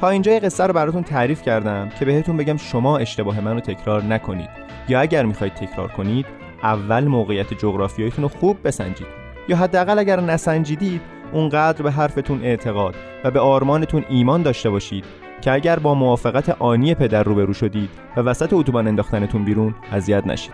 تا 0.00 0.08
اینجا 0.08 0.38
قصه 0.38 0.66
رو 0.66 0.72
براتون 0.72 1.02
تعریف 1.02 1.42
کردم 1.42 1.88
که 1.98 2.04
بهتون 2.04 2.36
بگم 2.36 2.56
شما 2.56 2.98
اشتباه 2.98 3.40
منو 3.40 3.60
تکرار 3.60 4.04
نکنید. 4.04 4.50
یا 4.88 5.00
اگر 5.00 5.24
می‌خواید 5.26 5.54
تکرار 5.54 5.88
کنید 5.88 6.26
اول 6.62 7.04
موقعیت 7.04 7.54
جغرافیاییتون 7.54 8.22
رو 8.22 8.28
خوب 8.28 8.56
بسنجید. 8.64 9.06
یا 9.48 9.56
حداقل 9.56 9.98
اگر 9.98 10.20
نسنجیدید 10.20 11.00
اونقدر 11.32 11.82
به 11.82 11.90
حرفتون 11.90 12.44
اعتقاد 12.44 12.94
و 13.24 13.30
به 13.30 13.40
آرمانتون 13.40 14.04
ایمان 14.08 14.42
داشته 14.42 14.70
باشید 14.70 15.04
که 15.40 15.52
اگر 15.52 15.78
با 15.78 15.94
موافقت 15.94 16.48
آنی 16.58 16.94
پدر 16.94 17.22
روبرو 17.22 17.52
شدید 17.52 17.90
و 18.16 18.20
وسط 18.20 18.52
اتوبان 18.52 18.88
انداختنتون 18.88 19.44
بیرون 19.44 19.74
اذیت 19.92 20.26
نشید. 20.26 20.52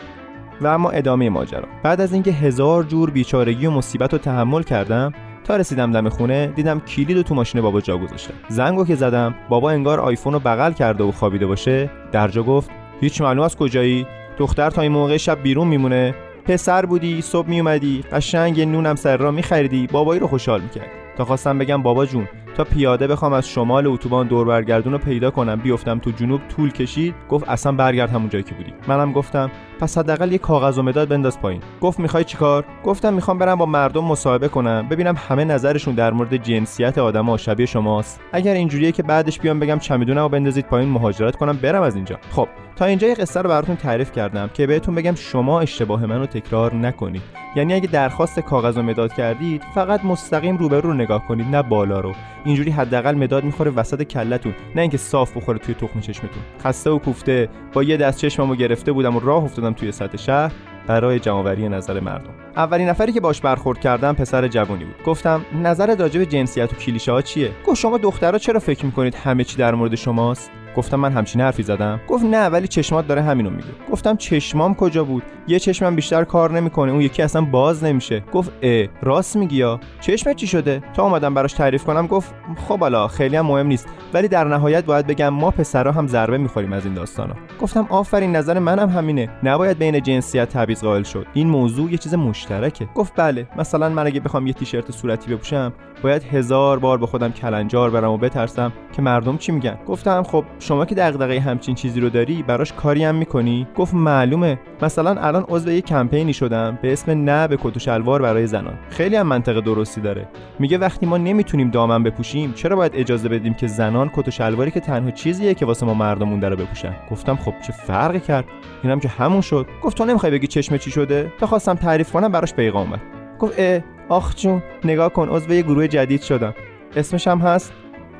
و 0.61 0.66
اما 0.66 0.91
ادامه 0.91 1.31
ماجرا. 1.31 1.68
بعد 1.83 2.01
از 2.01 2.12
اینکه 2.12 2.31
هزار 2.31 2.83
جور 2.83 3.11
بیچارگی 3.11 3.66
و 3.66 3.70
مصیبت 3.70 4.12
رو 4.12 4.18
تحمل 4.18 4.62
کردم 4.62 5.12
تا 5.45 5.57
رسیدم 5.57 5.93
دم 5.93 6.09
خونه 6.09 6.47
دیدم 6.47 6.81
کلید 6.81 7.22
تو 7.22 7.35
ماشین 7.35 7.61
بابا 7.61 7.81
جا 7.81 7.99
گذاشته. 7.99 8.35
زنگو 8.49 8.85
که 8.85 8.95
زدم 8.95 9.35
بابا 9.49 9.70
انگار 9.70 10.01
آیفون 10.01 10.33
رو 10.33 10.39
بغل 10.39 10.72
کرده 10.72 11.05
و 11.05 11.12
خوابیده 11.12 11.47
باشه 11.47 11.91
درجا 12.12 12.43
گفت 12.43 12.70
هیچ 13.01 13.20
معلوم 13.20 13.45
از 13.45 13.57
کجایی؟ 13.57 14.07
دختر 14.39 14.70
تا 14.70 14.83
این 14.83 14.93
موقع 14.93 15.16
شب 15.16 15.43
بیرون 15.43 15.68
میمونه. 15.68 16.14
پسر 16.47 16.86
بودی 16.86 17.22
صبح 17.22 17.49
میومدی 17.49 18.05
قشنگ 18.12 18.61
نونم 18.61 18.94
سر 18.94 19.16
را 19.16 19.30
میخریدی 19.30 19.86
بابایی 19.86 20.20
رو 20.20 20.26
خوشحال 20.26 20.61
می‌کرد 20.61 20.90
تا 21.16 21.24
خواستم 21.24 21.59
بگم 21.59 21.82
بابا 21.82 22.07
جون 22.07 22.28
تا 22.57 22.65
پیاده 22.65 23.07
بخوام 23.07 23.33
از 23.33 23.49
شمال 23.49 23.87
اتوبان 23.87 24.27
دور 24.27 24.47
برگردون 24.47 24.93
رو 24.93 24.99
پیدا 24.99 25.31
کنم 25.31 25.57
بیفتم 25.57 25.99
تو 25.99 26.11
جنوب 26.11 26.41
طول 26.57 26.71
کشید 26.71 27.15
گفت 27.29 27.49
اصلا 27.49 27.73
برگرد 27.73 28.11
همون 28.11 28.29
جایی 28.29 28.45
که 28.45 28.55
بودی. 28.55 28.73
منم 28.89 29.13
گفتم 29.13 29.51
پس 29.81 29.99
حداقل 29.99 30.33
یه 30.33 30.39
کاغذ 30.39 30.79
و 30.79 30.83
مداد 30.83 31.09
بنداز 31.09 31.41
پایین. 31.41 31.61
گفت 31.81 32.01
می‌خوای 32.01 32.25
چیکار 32.25 32.65
گفتم 32.85 33.15
می‌خوام 33.15 33.39
برم 33.39 33.55
با 33.55 33.67
مردم 33.67 34.05
مصاحبه 34.05 34.49
کنم 34.49 34.89
ببینم 34.91 35.15
همه 35.29 35.45
نظرشون 35.45 35.95
در 35.95 36.13
مورد 36.13 36.37
جنسیت 36.37 36.99
آدما 36.99 37.37
شبیه 37.37 37.67
شماست. 37.67 38.21
اگر 38.33 38.55
اینجوریه 38.55 38.93
که 38.93 39.03
بعدش 39.03 39.41
بیام 39.41 39.61
بگم 39.61 39.79
چمدونمو 39.79 40.29
بندازید 40.29 40.67
پایین 40.67 40.89
مهاجرت 40.89 41.37
کنم 41.37 41.57
برم 41.57 41.83
از 41.83 41.95
اینجا. 41.95 42.19
خب 42.31 42.49
تا 42.77 42.85
اینجا 42.85 43.09
یه 43.09 43.15
قصه 43.15 43.43
رو 43.43 43.49
براتون 43.49 43.77
تعریف 43.77 44.13
کردم 44.13 44.51
که 44.55 44.67
بهتون 44.67 44.95
بگم 44.95 45.15
شما 45.15 45.61
اشتباه 45.61 46.07
منو 46.07 46.27
تکرار 46.27 46.75
نکنید. 46.75 47.23
یعنی 47.57 47.75
اگه 47.75 47.87
درخواست 47.87 48.41
کاغذ 48.41 48.79
و 48.79 48.83
مداد 48.83 49.15
کردید 49.15 49.63
فقط 49.75 50.05
مستقیم 50.05 50.57
روبرو 50.57 50.81
رو 50.81 50.95
نگاه 50.95 51.27
کنید 51.27 51.47
نه 51.47 51.63
بالا 51.63 52.01
رو. 52.01 52.13
اینجوری 52.47 52.70
حداقل 52.70 53.14
مداد 53.14 53.44
می‌خوره 53.44 53.70
وسط 53.70 54.03
کلتون 54.03 54.55
نه 54.74 54.82
اینکه 54.82 54.97
صاف 54.97 55.36
بخوره 55.36 55.59
توی 55.59 55.74
تخم 55.74 56.01
چشمتون. 56.01 56.42
خسته 56.64 56.90
و 56.90 56.99
کوفته. 56.99 57.49
با 57.72 57.82
یه 57.82 57.97
دست 57.97 58.18
چشممو 58.18 58.55
گرفته 58.55 58.92
بودم 58.92 59.16
و 59.16 59.20
راه 59.20 59.44
افتادم 59.44 59.72
توی 59.72 59.92
سطح 59.92 60.16
شهر 60.16 60.53
برای 60.86 61.20
جمعآوری 61.20 61.68
نظر 61.68 62.01
مردم. 62.01 62.30
اولین 62.57 62.88
نفری 62.88 63.12
که 63.12 63.20
باش 63.20 63.40
برخورد 63.40 63.80
کردم 63.80 64.12
پسر 64.12 64.49
جوانی 64.49 64.84
بود. 64.84 65.03
گفتم 65.07 65.44
نظر 65.62 65.97
راجع 65.97 66.18
به 66.18 66.26
جنسیت 66.26 66.72
و 66.72 66.76
کلیشه 66.76 67.12
ها 67.12 67.22
چیه؟ 67.22 67.51
گفت 67.66 67.80
شما 67.80 67.99
دخترها 67.99 68.38
چرا 68.38 68.61
فکر 68.61 68.86
می‌کنید 68.86 69.14
همه 69.14 69.44
چی 69.44 69.57
در 69.57 69.74
مورد 69.74 69.94
شماست؟ 69.94 70.51
گفتم 70.77 70.97
من 70.97 71.12
همچین 71.12 71.41
حرفی 71.41 71.62
زدم؟ 71.62 72.01
گفت 72.09 72.24
نه 72.24 72.47
ولی 72.47 72.68
چشمات 72.68 73.07
داره 73.07 73.22
همینو 73.22 73.51
میگه. 73.51 73.68
گفتم 73.93 74.16
چشمام 74.16 74.74
کجا 74.74 75.05
بود؟ 75.05 75.22
یه 75.49 75.59
چشمم 75.59 75.97
بیشتر 75.97 76.24
کار 76.24 76.53
نمی‌کنه 76.53 76.93
اون 76.93 77.01
یکی 77.01 77.22
اصلا 77.22 77.43
باز 77.43 77.85
نمیشه. 77.85 78.20
گفت 78.33 78.53
ا 78.62 78.85
راست 79.03 79.37
میگی 79.37 79.57
یا؟ 79.57 79.81
چشمت 80.01 80.37
چی 80.37 80.47
شده؟ 80.47 80.83
تا 80.95 81.03
اومدم 81.03 81.35
براش 81.35 81.53
تعریف 81.53 81.85
کنم 81.85 82.07
گفت 82.07 82.35
خب 82.68 82.81
حالا 82.81 83.09
خیلی 83.09 83.37
هم 83.37 83.47
مهم 83.47 83.66
نیست 83.66 83.89
ولی 84.14 84.29
در 84.29 84.45
نهایت 84.45 84.85
باید 84.85 85.07
بگم 85.07 85.29
ما 85.29 85.51
پسرا 85.51 85.93
هم 85.93 86.07
ضربه 86.07 86.39
می‌خوریم 86.39 86.72
از 86.72 86.85
این 86.85 86.95
داستانا. 86.95 87.35
گفتم 87.61 87.87
آفرین 87.91 88.37
نظر 88.37 88.59
منم 88.59 88.89
همینه. 88.89 89.29
نباید 89.43 89.79
بین 89.79 90.03
جنسیت 90.03 90.49
تبعیض 90.49 90.85
قائل 90.85 91.03
شد. 91.03 91.27
این 91.35 91.49
موضوع 91.49 91.91
یه 91.93 91.99
چیز 91.99 92.14
مشترکه. 92.14 92.89
گفت 92.95 93.12
بله 93.16 93.47
مثلا 93.57 93.89
من 93.89 94.07
اگه 94.07 94.20
بخوام 94.20 94.47
یه 94.47 94.53
تیشرت 94.53 94.91
صورتی 94.91 95.35
بپوشم 95.35 95.72
باید 96.03 96.22
هزار 96.22 96.78
بار 96.78 96.99
به 96.99 97.07
خودم 97.07 97.32
کلنجار 97.32 97.90
برم 97.90 98.11
و 98.11 98.16
بترسم 98.16 98.72
که 98.92 99.03
مردم 99.03 99.36
چی 99.36 99.53
میگن. 99.53 99.78
گفتم 99.86 100.22
خب 100.22 100.44
شما 100.59 100.84
که 100.84 100.94
دغدغه 100.94 101.40
همچین 101.40 101.74
چیزی 101.74 102.01
رو 102.01 102.09
داری 102.09 102.42
براش 102.42 102.72
کاری 102.72 103.05
هم 103.05 103.14
می‌کنی؟ 103.14 103.66
گفت 103.76 103.94
معلومه. 103.94 104.59
مثلا 104.82 105.20
الان 105.20 105.44
عضو 105.49 105.70
یه 105.70 105.80
کمپینی 105.80 106.32
شدم 106.32 106.78
به 106.82 106.92
اسم 106.92 107.24
نه 107.24 107.49
به 107.49 107.57
کت 107.57 107.76
و 107.76 107.80
شلوار 107.80 108.22
برای 108.22 108.47
زنان. 108.47 108.78
خیلی 108.90 109.16
هم 109.16 109.26
منطق 109.26 109.61
درستی 109.61 110.01
داره. 110.01 110.28
میگه 110.59 110.78
وقتی 110.78 111.07
ما 111.07 111.18
نمی‌تونیم 111.18 111.70
دامن 111.70 112.03
بپوشیم 112.03 112.53
چرا 112.53 112.76
باید 112.76 112.92
اجازه 112.94 113.28
بدیم 113.28 113.55
که 113.55 113.66
زنان 113.66 114.11
کت 114.16 114.28
و 114.28 114.30
شلواری 114.30 114.70
که 114.70 114.80
تنها 114.80 115.11
چیزیه 115.11 115.55
که 115.55 115.66
واسه 115.66 115.86
ما 115.86 115.94
مردمون 115.94 116.40
داره 116.40 116.57
بپوشن؟ 116.57 116.97
گفتم 117.11 117.36
خب 117.36 117.55
چه 117.66 117.72
فرقی 117.72 118.20
کرد؟ 118.20 118.44
اینم 118.82 119.01
که 119.01 119.09
همون 119.09 119.40
شد. 119.40 119.66
گفت 119.82 119.99
تو 119.99 120.05
نمی‌خوای 120.05 120.32
بگی 120.32 120.47
چشم 120.47 120.76
چی 120.76 120.90
شده؟ 120.90 121.32
تا 121.40 121.47
خواستم 121.47 121.74
تعریف 121.74 122.12
کنم 122.12 122.28
براش 122.28 122.55
پیغام 122.55 123.01
گفت 123.39 123.55
اه 123.59 123.80
آخ 124.09 124.34
جون 124.37 124.62
نگاه 124.84 125.12
کن 125.12 125.28
عضو 125.28 125.53
یه 125.53 125.62
گروه 125.62 125.89
جدید 125.89 126.22
شدم. 126.22 126.55
اسمش 126.97 127.28
هم 127.28 127.39
هست 127.39 127.72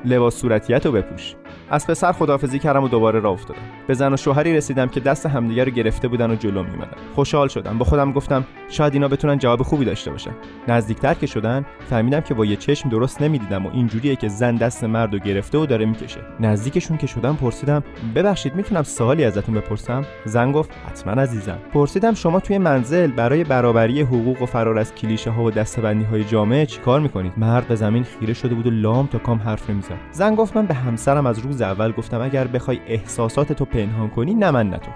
لباس 0.05 0.35
صورتیت 0.35 0.85
رو 0.85 0.91
بپوش. 0.91 1.35
از 1.69 1.87
پسر 1.87 2.11
خدافزی 2.11 2.59
کردم 2.59 2.83
و 2.83 2.87
دوباره 2.87 3.19
راه 3.19 3.33
افتادم. 3.33 3.59
به 3.87 3.93
زن 3.93 4.13
و 4.13 4.17
شوهری 4.17 4.57
رسیدم 4.57 4.87
که 4.87 4.99
دست 4.99 5.25
همدیگه 5.25 5.63
رو 5.63 5.71
گرفته 5.71 6.07
بودن 6.07 6.31
و 6.31 6.35
جلو 6.35 6.63
میومدن 6.63 6.97
خوشحال 7.15 7.47
شدم. 7.47 7.77
با 7.77 7.85
خودم 7.85 8.11
گفتم 8.11 8.45
شاید 8.69 8.93
اینا 8.93 9.07
بتونن 9.07 9.37
جواب 9.37 9.61
خوبی 9.61 9.85
داشته 9.85 10.11
باشن. 10.11 10.31
نزدیکتر 10.67 11.13
که 11.13 11.27
شدن 11.27 11.65
فهمیدم 11.89 12.19
که 12.19 12.33
با 12.33 12.45
یه 12.45 12.55
چشم 12.55 12.89
درست 12.89 13.21
نمی‌دیدم 13.21 13.65
و 13.65 13.69
اینجوریه 13.73 14.15
که 14.15 14.27
زن 14.27 14.55
دست 14.55 14.83
مرد 14.83 15.13
رو 15.13 15.19
گرفته 15.19 15.57
و 15.57 15.65
داره 15.65 15.85
می‌کشه. 15.85 16.19
نزدیکشون 16.39 16.97
که 16.97 17.07
شدم 17.07 17.35
پرسیدم 17.35 17.83
ببخشید 18.15 18.55
می‌تونم 18.55 18.83
سوالی 18.83 19.25
ازتون 19.25 19.55
بپرسم؟ 19.55 20.05
زن 20.25 20.51
گفت 20.51 20.69
حتما 20.87 21.21
عزیزم. 21.21 21.57
پرسیدم 21.73 22.13
شما 22.13 22.39
توی 22.39 22.57
منزل 22.57 23.11
برای 23.11 23.43
برابری 23.43 24.01
حقوق 24.01 24.41
و 24.41 24.45
فرار 24.45 24.77
از 24.77 24.95
کلیشه 24.95 25.31
ها 25.31 25.43
و 25.43 25.51
دستبندی 25.51 26.05
های 26.05 26.23
جامعه 26.23 26.65
چیکار 26.65 26.99
می‌کنید؟ 26.99 27.33
مرد 27.37 27.67
به 27.67 27.75
زمین 27.75 28.03
خیره 28.03 28.33
شده 28.33 28.55
بود 28.55 28.67
و 28.67 28.71
لام 28.71 29.07
تا 29.07 29.17
کام 29.17 29.37
حرف 29.37 29.69
نمی‌زد. 29.69 29.97
زن 30.11 30.35
گفت 30.35 30.57
من 30.57 30.65
به 30.65 30.73
همسرم 30.73 31.25
از 31.25 31.39
روز 31.39 31.56
اول 31.61 31.91
گفتم 31.91 32.21
اگر 32.21 32.47
بخوای 32.47 32.79
احساسات 32.87 33.53
تو 33.53 33.65
پنهان 33.65 34.09
کنی 34.09 34.33
نه 34.33 34.51
من 34.51 34.69
نه 34.69 34.77
تو. 34.77 34.91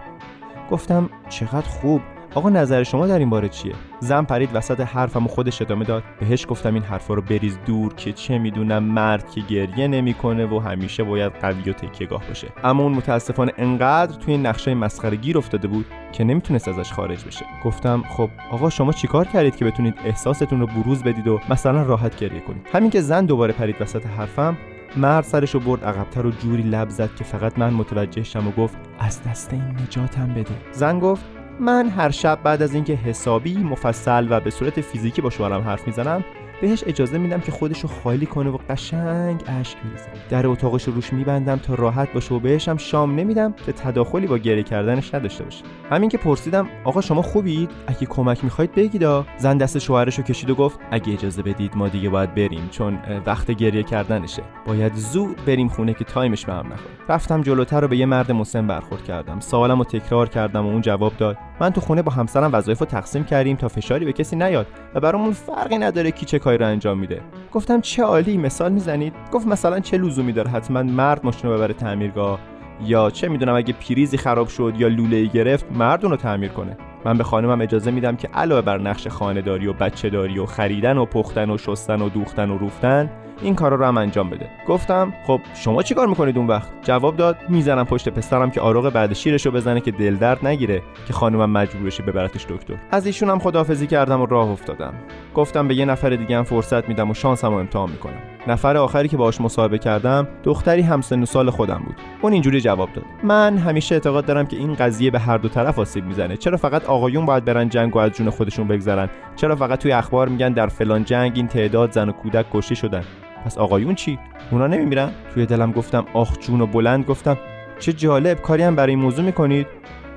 گفتم 0.71 1.09
چقدر 1.29 1.67
خوب. 1.67 2.01
آقا 2.35 2.49
نظر 2.49 2.83
شما 2.83 3.07
در 3.07 3.19
این 3.19 3.29
باره 3.29 3.49
چیه؟ 3.49 3.73
زن 3.99 4.23
پرید 4.23 4.49
وسط 4.53 4.79
حرفم 4.79 5.25
و 5.25 5.27
خودش 5.27 5.61
ادامه 5.61 5.85
داد. 5.85 6.03
بهش 6.19 6.45
گفتم 6.49 6.73
این 6.73 6.83
حرفا 6.83 7.13
رو 7.13 7.21
بریز 7.21 7.57
دور 7.65 7.93
که 7.93 8.13
چه 8.13 8.37
می‌دونم 8.37 8.83
مرد 8.83 9.29
که 9.29 9.41
گریه 9.41 9.87
نمی‌کنه 9.87 10.45
و 10.45 10.59
همیشه 10.59 11.03
باید 11.03 11.31
قوی 11.31 11.69
و 11.69 11.73
تکیهگاه 11.73 12.23
باشه. 12.27 12.47
اما 12.63 12.83
اون 12.83 12.91
متاسفانه 12.91 13.51
انقدر 13.57 14.15
توی 14.15 14.37
نقشه 14.37 14.73
مسخره 14.73 15.15
گیر 15.15 15.37
افتاده 15.37 15.67
بود 15.67 15.85
که 16.11 16.23
نمی‌تونست 16.23 16.67
ازش 16.67 16.91
خارج 16.91 17.25
بشه. 17.25 17.45
گفتم 17.65 18.03
خب 18.09 18.29
آقا 18.51 18.69
شما 18.69 18.91
چیکار 18.91 19.27
کردید 19.27 19.55
که 19.55 19.65
بتونید 19.65 19.95
احساستون 20.05 20.59
رو 20.59 20.67
بروز 20.67 21.03
بدید 21.03 21.27
و 21.27 21.39
مثلا 21.49 21.83
راحت 21.83 22.15
گریه 22.15 22.39
کنید؟ 22.39 22.67
همین 22.73 22.89
که 22.89 23.01
زن 23.01 23.25
دوباره 23.25 23.53
پرید 23.53 23.81
وسط 23.81 24.05
حرفم 24.05 24.57
مرد 24.97 25.23
سرش 25.23 25.53
رو 25.53 25.59
برد 25.59 25.85
عقبتر 25.85 26.25
و 26.25 26.31
جوری 26.31 26.63
لب 26.63 26.89
زد 26.89 27.15
که 27.15 27.23
فقط 27.23 27.59
من 27.59 27.73
متوجه 27.73 28.23
شم 28.23 28.47
و 28.47 28.51
گفت 28.51 28.77
از 28.99 29.23
دست 29.23 29.53
این 29.53 29.63
نجاتم 29.63 30.33
بده. 30.33 30.55
زن 30.71 30.99
گفت 30.99 31.25
من 31.59 31.89
هر 31.89 32.09
شب 32.09 32.39
بعد 32.43 32.61
از 32.61 32.73
اینکه 32.73 32.93
حسابی 32.93 33.57
مفصل 33.57 34.27
و 34.29 34.39
به 34.39 34.49
صورت 34.49 34.81
فیزیکی 34.81 35.21
با 35.21 35.29
شوهرم 35.29 35.61
حرف 35.61 35.87
می‌زنم 35.87 36.23
بهش 36.61 36.83
اجازه 36.87 37.17
میدم 37.17 37.39
که 37.39 37.51
خودشو 37.51 37.87
خالی 37.87 38.25
کنه 38.25 38.49
و 38.49 38.57
قشنگ 38.69 39.43
اشک 39.47 39.77
میریزه 39.83 40.05
در 40.29 40.47
اتاقش 40.47 40.83
رو 40.83 40.93
روش 40.93 41.13
میبندم 41.13 41.57
تا 41.57 41.75
راحت 41.75 42.13
باشه 42.13 42.35
و 42.35 42.39
بهشم 42.39 42.77
شام 42.77 43.15
نمیدم 43.15 43.53
که 43.65 43.71
تداخلی 43.71 44.27
با 44.27 44.37
گریه 44.37 44.63
کردنش 44.63 45.13
نداشته 45.13 45.43
باشه. 45.43 45.63
همین 45.89 46.09
که 46.09 46.17
پرسیدم 46.17 46.67
آقا 46.83 47.01
شما 47.01 47.21
خوبید؟ 47.21 47.69
اگه 47.87 48.05
کمک 48.05 48.43
می‌خواید 48.43 48.75
بگیدا 48.75 49.25
زن 49.37 49.57
دست 49.57 49.79
شوهرش 49.79 50.17
رو 50.17 50.23
کشید 50.23 50.49
و 50.49 50.55
گفت 50.55 50.79
اگه 50.91 51.13
اجازه 51.13 51.41
بدید 51.41 51.75
ما 51.75 51.87
دیگه 51.87 52.09
باید 52.09 52.35
بریم 52.35 52.69
چون 52.71 52.99
وقت 53.25 53.51
گریه 53.51 53.83
کردنشه. 53.83 54.43
باید 54.67 54.93
زود 54.95 55.45
بریم 55.45 55.67
خونه 55.67 55.93
که 55.93 56.03
تایمش 56.03 56.45
به 56.45 56.53
هم 56.53 56.65
نخوره. 56.65 56.95
رفتم 57.09 57.41
جلوتر 57.41 57.81
رو 57.81 57.87
به 57.87 57.97
یه 57.97 58.05
مرد 58.05 58.31
مسن 58.31 58.67
برخورد 58.67 59.03
کردم. 59.03 59.39
سوالم 59.39 59.77
رو 59.77 59.83
تکرار 59.83 60.29
کردم 60.29 60.65
و 60.65 60.69
اون 60.69 60.81
جواب 60.81 61.13
داد. 61.17 61.37
من 61.61 61.69
تو 61.69 61.81
خونه 61.81 62.01
با 62.01 62.11
همسرم 62.11 62.53
وظایف 62.53 62.79
رو 62.79 62.85
تقسیم 62.85 63.23
کردیم 63.23 63.55
تا 63.55 63.67
فشاری 63.67 64.05
به 64.05 64.13
کسی 64.13 64.35
نیاد 64.35 64.67
و 64.95 64.99
برامون 64.99 65.31
فرقی 65.31 65.77
نداره 65.77 66.11
کی 66.11 66.25
چه 66.25 66.39
کاری 66.39 66.57
رو 66.57 66.65
انجام 66.65 66.99
میده. 66.99 67.21
گفتم 67.51 67.81
چه 67.81 68.03
عالی 68.03 68.37
مثال 68.37 68.71
می‌زنید؟ 68.71 69.13
گفت 69.31 69.47
مثلا 69.47 69.79
چه 69.79 69.97
لزومی 69.97 70.33
داره 70.33 70.49
حتما 70.49 70.83
مرد 70.83 71.25
ماشین 71.25 71.49
رو 71.49 71.57
ببره 71.57 71.73
تعمیرگاه؟ 71.73 72.39
یا 72.85 73.09
چه 73.09 73.27
می‌دونم 73.27 73.55
اگه 73.55 73.73
پریزی 73.73 74.17
خراب 74.17 74.47
شد 74.47 74.73
یا 74.77 74.87
لوله 74.87 75.17
ای 75.17 75.27
گرفت 75.27 75.65
مرد 75.71 76.03
اون 76.03 76.11
رو 76.11 76.17
تعمیر 76.17 76.49
کنه. 76.49 76.77
من 77.05 77.17
به 77.17 77.23
خانمم 77.23 77.61
اجازه 77.61 77.91
میدم 77.91 78.15
که 78.15 78.27
علاوه 78.27 78.61
بر 78.61 78.77
نقش 78.77 79.07
خانهداری 79.07 79.67
و 79.67 79.73
بچهداری 79.73 80.39
و 80.39 80.45
خریدن 80.45 80.97
و 80.97 81.05
پختن 81.05 81.49
و 81.49 81.57
شستن 81.57 82.01
و 82.01 82.09
دوختن 82.09 82.49
و 82.49 82.57
روفتن 82.57 83.09
این 83.41 83.55
کارا 83.55 83.75
رو 83.75 83.85
هم 83.85 83.97
انجام 83.97 84.29
بده. 84.29 84.49
گفتم 84.67 85.13
خب 85.27 85.41
شما 85.53 85.83
چیکار 85.83 86.07
می‌کنید 86.07 86.37
اون 86.37 86.47
وقت؟ 86.47 86.69
جواب 86.81 87.17
داد 87.17 87.37
می‌زنم 87.49 87.85
پشت 87.85 88.09
پسرم 88.09 88.51
که 88.51 88.61
آروغ 88.61 88.89
بعد 88.89 89.13
شیرشو 89.13 89.51
بزنه 89.51 89.81
که 89.81 89.91
دل 89.91 90.15
درد 90.15 90.47
نگیره 90.47 90.81
که 91.07 91.13
خانمم 91.13 91.49
مجبور 91.49 91.83
بشه 91.83 92.03
ببرتش 92.03 92.45
دکتر. 92.45 92.73
از 92.91 93.05
ایشون 93.05 93.29
هم 93.29 93.39
خداحافظی 93.39 93.87
کردم 93.87 94.21
و 94.21 94.25
راه 94.25 94.49
افتادم. 94.49 94.93
گفتم 95.35 95.67
به 95.67 95.75
یه 95.75 95.85
نفر 95.85 96.09
دیگه 96.09 96.37
هم 96.37 96.43
فرصت 96.43 96.89
میدم 96.89 97.09
و 97.09 97.13
شانسم 97.13 97.49
رو 97.51 97.57
امتحان 97.57 97.89
می‌کنم. 97.89 98.13
نفر 98.47 98.77
آخری 98.77 99.07
که 99.07 99.17
باهاش 99.17 99.41
مصاحبه 99.41 99.77
کردم 99.77 100.27
دختری 100.43 100.81
همسن 100.81 101.25
سال 101.25 101.49
خودم 101.49 101.81
بود. 101.85 101.95
اون 102.21 102.33
اینجوری 102.33 102.61
جواب 102.61 102.89
داد. 102.93 103.05
من 103.23 103.57
همیشه 103.57 103.95
اعتقاد 103.95 104.25
دارم 104.25 104.45
که 104.45 104.57
این 104.57 104.73
قضیه 104.73 105.11
به 105.11 105.19
هر 105.19 105.37
دو 105.37 105.49
طرف 105.49 105.79
آسیب 105.79 106.05
می‌زنه. 106.05 106.37
چرا 106.37 106.57
فقط 106.57 106.85
آقایون 106.85 107.25
باید 107.25 107.45
برن 107.45 107.69
جنگ 107.69 107.95
و 107.95 107.99
از 107.99 108.11
جون 108.11 108.29
خودشون 108.29 108.67
بگذرن؟ 108.67 109.09
چرا 109.35 109.55
فقط 109.55 109.79
توی 109.79 109.91
اخبار 109.91 110.29
میگن 110.29 110.53
در 110.53 110.67
فلان 110.67 111.03
جنگ 111.03 111.31
این 111.35 111.47
تعداد 111.47 111.91
زن 111.91 112.09
و 112.09 112.11
کودک 112.11 112.45
کشته 112.53 112.75
شدن؟ 112.75 113.03
پس 113.45 113.57
آقایون 113.57 113.95
چی؟ 113.95 114.19
اونا 114.51 114.67
نمیمیرن؟ 114.67 115.11
توی 115.33 115.45
دلم 115.45 115.71
گفتم 115.71 116.05
آخ 116.13 116.37
جون 116.39 116.61
و 116.61 116.65
بلند 116.65 117.05
گفتم 117.05 117.37
چه 117.79 117.93
جالب 117.93 118.41
کاری 118.41 118.63
هم 118.63 118.75
برای 118.75 118.93
این 118.93 118.99
موضوع 118.99 119.25
می‌کنید؟ 119.25 119.67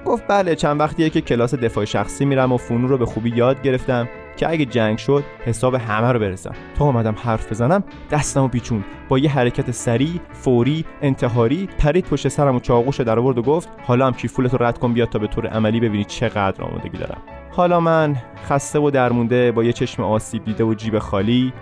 گفت 0.05 0.25
بله 0.29 0.55
چند 0.55 0.81
وقتیه 0.81 1.11
که 1.11 1.21
کلاس 1.21 1.55
دفاع 1.55 1.85
شخصی 1.85 2.25
میرم 2.25 2.53
و 2.53 2.57
فنون 2.57 2.89
رو 2.89 2.99
به 2.99 3.07
خوبی 3.07 3.31
یاد 3.37 3.63
گرفتم 3.63 4.09
که 4.37 4.51
اگه 4.51 4.65
جنگ 4.65 4.99
شد 4.99 5.25
حساب 5.45 5.75
همه 5.75 6.13
رو 6.13 6.19
برسم. 6.19 6.53
تا 6.79 6.85
اومدم 6.85 7.15
حرف 7.25 7.51
بزنم 7.51 7.85
دستمو 8.11 8.49
پیچون 8.49 8.85
با 9.09 9.19
یه 9.19 9.31
حرکت 9.31 9.71
سریع 9.71 10.21
فوری 10.33 10.85
انتحاری 11.03 11.69
پرید 11.79 12.05
پشت 12.05 12.29
سرم 12.29 12.57
و 12.57 12.61
چاقوش 12.61 13.01
در 13.01 13.19
آورد 13.19 13.39
و 13.39 13.43
گفت 13.43 13.69
حالا 13.83 14.07
هم 14.07 14.13
کیفولت 14.13 14.55
رو 14.55 14.63
رد 14.63 14.79
کن 14.79 14.93
بیاد 14.93 15.09
تا 15.09 15.19
به 15.19 15.27
طور 15.27 15.47
عملی 15.47 15.81
ببینی 15.81 16.05
چقدر 16.05 16.65
آمادگی 16.65 16.99
دارم. 16.99 17.23
حالا 17.51 17.81
من 17.81 18.17
خسته 18.49 18.79
و 18.79 18.91
درمونده 18.91 19.53
با 19.53 19.65
یه 19.65 19.73
چشم 19.73 20.03
آسیب 20.03 20.45
دیده 20.45 20.65
و 20.65 20.75
جیب 20.75 20.99
خالی 20.99 21.53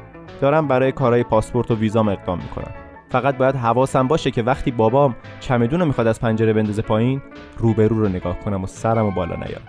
دارم 0.42 0.68
برای 0.68 0.92
کارهای 0.92 1.22
پاسپورت 1.22 1.70
و 1.70 1.74
ویزام 1.74 2.08
اقدام 2.08 2.38
می‌کنم. 2.38 2.74
فقط 3.08 3.36
باید 3.36 3.56
حواسم 3.56 4.08
باشه 4.08 4.30
که 4.30 4.42
وقتی 4.42 4.70
بابام 4.70 5.16
چمدون 5.40 5.80
رو 5.80 5.86
می‌خواد 5.86 6.06
از 6.06 6.20
پنجره 6.20 6.52
بندازه 6.52 6.82
پایین 6.82 7.22
روبرو 7.58 8.00
رو 8.00 8.08
نگاه 8.08 8.38
کنم 8.38 8.64
و 8.64 8.66
سرم 8.66 9.06
و 9.06 9.10
بالا 9.10 9.36
نیارم. 9.36 9.68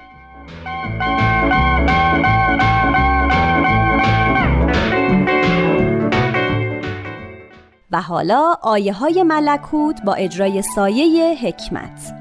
و 7.92 8.02
حالا 8.02 8.54
آیه 8.62 8.94
های 8.94 9.24
ملکوت 9.24 10.02
با 10.06 10.14
اجرای 10.14 10.62
سایه 10.62 11.36
حکمت. 11.42 12.14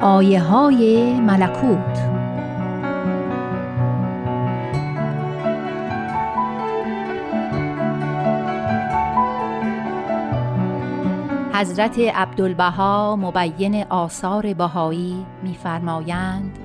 آیه 0.00 0.42
های 0.42 1.12
ملکوت 1.20 2.17
حضرت 11.58 11.98
عبدالبها 11.98 13.16
مبین 13.16 13.84
آثار 13.90 14.54
بهایی 14.54 15.26
می‌فرمایند 15.42 16.58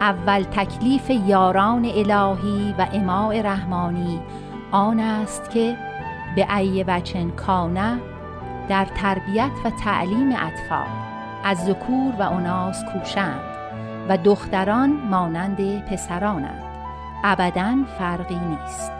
اول 0.00 0.42
تکلیف 0.42 1.10
یاران 1.10 1.84
الهی 1.84 2.74
و 2.78 2.86
اماع 2.92 3.40
رحمانی 3.40 4.20
آن 4.70 5.00
است 5.00 5.50
که 5.50 5.76
به 6.36 6.56
ای 6.56 6.84
وچن 6.88 7.30
کانه 7.30 7.98
در 8.68 8.84
تربیت 8.84 9.52
و 9.64 9.70
تعلیم 9.70 10.32
اطفال 10.32 10.88
از 11.44 11.64
ذکور 11.64 12.14
و 12.18 12.22
اناس 12.22 12.84
کوشند 12.92 13.40
و 14.08 14.16
دختران 14.16 14.90
مانند 14.90 15.84
پسرانند. 15.84 16.62
ابدا 17.24 17.74
فرقی 17.98 18.38
نیست. 18.48 18.92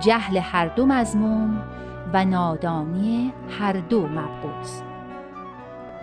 جهل 0.00 0.36
هر 0.36 0.66
دو 0.66 0.86
مضموم 0.86 1.60
و 2.12 2.24
نادانی 2.24 3.32
هر 3.60 3.72
دو 3.72 4.06
مبغوز 4.06 4.82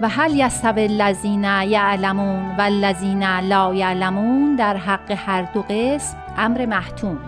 و 0.01 0.09
هل 0.09 0.35
یستوی 0.35 0.83
الذین 0.83 1.43
یعلمون 1.43 2.55
و 2.57 2.61
الذین 2.61 3.23
لا 3.23 3.73
یعلمون 3.73 4.55
در 4.55 4.77
حق 4.77 5.11
هر 5.11 5.41
دو 5.41 5.61
قسم 5.69 6.17
امر 6.37 6.65
محتوم. 6.65 7.19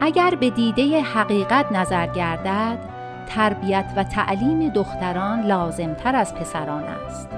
اگر 0.00 0.34
به 0.40 0.50
دیده 0.50 1.02
حقیقت 1.02 1.72
نظر 1.72 2.06
گردد 2.06 2.78
تربیت 3.26 3.92
و 3.96 4.04
تعلیم 4.04 4.68
دختران 4.68 5.42
لازمتر 5.42 6.16
از 6.16 6.34
پسران 6.34 6.84
است. 6.84 7.28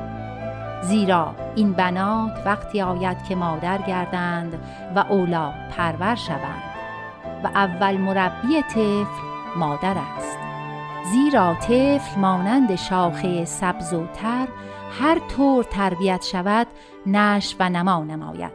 زیرا 0.83 1.35
این 1.55 1.73
بنات 1.73 2.33
وقتی 2.47 2.83
آید 2.83 3.25
که 3.29 3.35
مادر 3.35 3.79
گردند 3.79 4.55
و 4.97 4.99
اولاد 4.99 5.55
پرور 5.77 6.15
شوند 6.15 6.63
و 7.45 7.47
اول 7.47 7.97
مربی 7.97 8.63
طفل 8.63 9.34
مادر 9.57 9.97
است. 10.17 10.39
زیرا 11.13 11.55
طفل 11.55 12.21
مانند 12.21 12.75
شاخه 12.75 13.45
سبز 13.45 13.95
و 13.95 14.07
تر 14.07 14.49
هر 15.01 15.19
طور 15.19 15.65
تربیت 15.65 16.25
شود 16.25 16.67
نش 17.07 17.57
و 17.61 17.69
نما 17.69 18.05
نماید. 18.05 18.53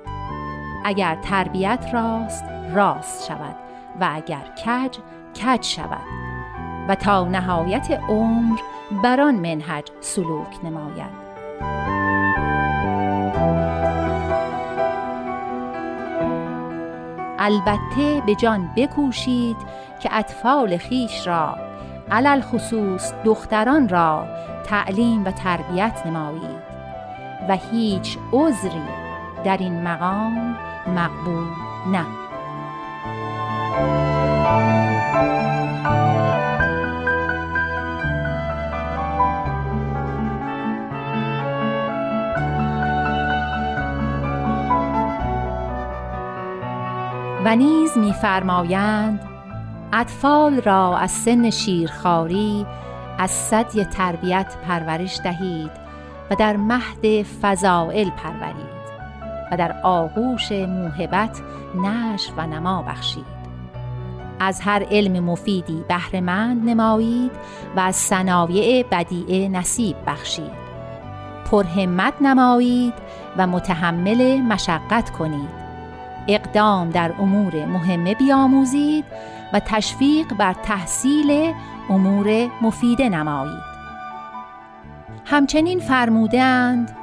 اگر 0.86 1.16
تربیت 1.16 1.86
راست 1.93 2.43
راست 2.74 3.28
شود 3.28 3.56
و 4.02 4.10
اگر 4.14 4.43
کج 4.66 4.97
کج 5.43 5.64
شود. 5.64 6.20
و 6.89 6.95
تا 6.95 7.26
نهایت 7.26 7.91
عمر 8.10 8.60
بران 9.04 9.36
منهج 9.36 9.91
سلوک 10.02 10.66
نماید. 10.66 11.30
البته 17.39 18.22
به 18.26 18.36
جان 18.36 18.70
بکوشید 18.76 19.58
که 20.00 20.10
اطفال 20.12 20.78
خیش 20.78 21.28
را 21.28 21.58
علل 22.12 22.41
خصوص 22.41 23.14
دختران 23.26 23.89
را 23.89 24.26
تعلیم 24.66 25.26
و 25.26 25.32
تربیت 25.32 26.06
نمایید. 26.06 26.70
و 27.50 27.56
هیچ 27.72 28.18
عذری 28.34 28.84
در 29.43 29.58
این 29.58 29.84
مقام 29.84 30.56
مقبول 30.88 31.47
نه. 31.91 32.06
و 47.45 47.56
نیز 47.56 47.97
می‌فرمایند 47.97 49.29
اطفال 49.94 50.62
را 50.62 50.98
از 50.98 51.12
سن 51.12 51.50
شیرخواری 51.50 52.66
از 53.18 53.32
صدی 53.32 53.86
تربیت 53.86 54.58
پرورش 54.68 55.20
دهید 55.24 55.72
و 56.32 56.36
در 56.36 56.58
مهد 56.58 57.26
فضائل 57.42 58.10
پرورید 58.10 58.80
و 59.52 59.58
در 59.58 59.76
آغوش 59.84 60.52
موهبت 60.52 61.42
نشر 61.76 62.32
و 62.38 62.48
نما 62.48 62.82
بخشید. 62.82 63.40
از 64.40 64.62
هر 64.62 64.86
علم 64.92 65.24
مفیدی 65.24 65.84
بهرهمند 65.88 66.70
نمایید 66.70 67.32
و 67.76 67.80
از 67.80 67.96
صنایع 67.96 68.86
بدیعه 68.92 69.50
نصیب 69.50 69.96
بخشید. 70.08 70.70
پرهمت 71.52 72.14
نمایید 72.22 72.94
و 73.38 73.48
متحمل 73.48 74.42
مشقت 74.42 75.10
کنید. 75.10 75.60
اقدام 76.28 76.90
در 76.90 77.14
امور 77.20 77.66
مهمه 77.66 78.16
بیاموزید 78.16 79.06
و 79.54 79.60
تشویق 79.60 80.34
بر 80.34 80.54
تحصیل 80.54 81.54
امور 81.89 82.50
مفیده 82.62 83.10
نمایید. 83.10 83.70
همچنین 85.26 85.80
فرمودند 85.80 86.95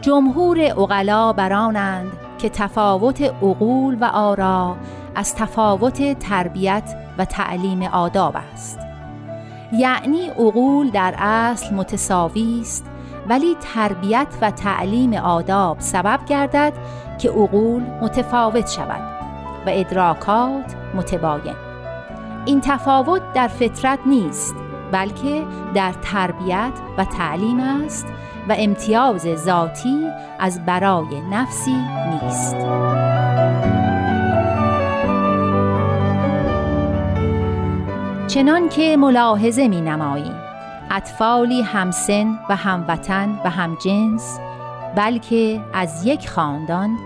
جمهور 0.00 0.58
اغلا 0.60 1.32
برانند 1.32 2.12
که 2.38 2.48
تفاوت 2.48 3.22
عقول 3.22 3.96
و 4.00 4.04
آرا 4.04 4.76
از 5.14 5.34
تفاوت 5.34 6.18
تربیت 6.18 6.96
و 7.18 7.24
تعلیم 7.24 7.82
آداب 7.82 8.36
است. 8.52 8.78
یعنی 9.72 10.28
عقول 10.28 10.90
در 10.90 11.14
اصل 11.18 11.74
متساوی 11.74 12.58
است 12.60 12.86
ولی 13.28 13.56
تربیت 13.74 14.26
و 14.40 14.50
تعلیم 14.50 15.12
آداب 15.12 15.80
سبب 15.80 16.20
گردد 16.26 16.72
که 17.18 17.30
عقول 17.30 17.82
متفاوت 18.02 18.70
شود. 18.70 19.15
و 19.66 19.70
ادراکات 19.72 20.74
متباین. 20.94 21.56
این 22.46 22.60
تفاوت 22.60 23.22
در 23.34 23.48
فطرت 23.48 23.98
نیست 24.06 24.54
بلکه 24.92 25.44
در 25.74 25.92
تربیت 25.92 26.72
و 26.98 27.04
تعلیم 27.04 27.60
است 27.60 28.06
و 28.48 28.54
امتیاز 28.58 29.26
ذاتی 29.34 30.06
از 30.38 30.64
برای 30.64 31.20
نفسی 31.30 31.76
نیست. 32.10 32.56
چنان 38.26 38.68
که 38.68 38.96
ملاحظه 38.96 39.68
می 39.68 39.80
نماییم 39.80 40.34
اطفالی 40.90 41.62
همسن 41.62 42.38
و 42.48 42.56
هموطن 42.56 43.40
و 43.44 43.50
همجنس 43.50 44.38
بلکه 44.96 45.60
از 45.74 46.06
یک 46.06 46.28
خاندان 46.28 46.98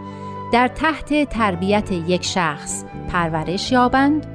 در 0.52 0.68
تحت 0.68 1.28
تربیت 1.28 1.92
یک 1.92 2.24
شخص 2.24 2.84
پرورش 3.08 3.72
یابند. 3.72 4.26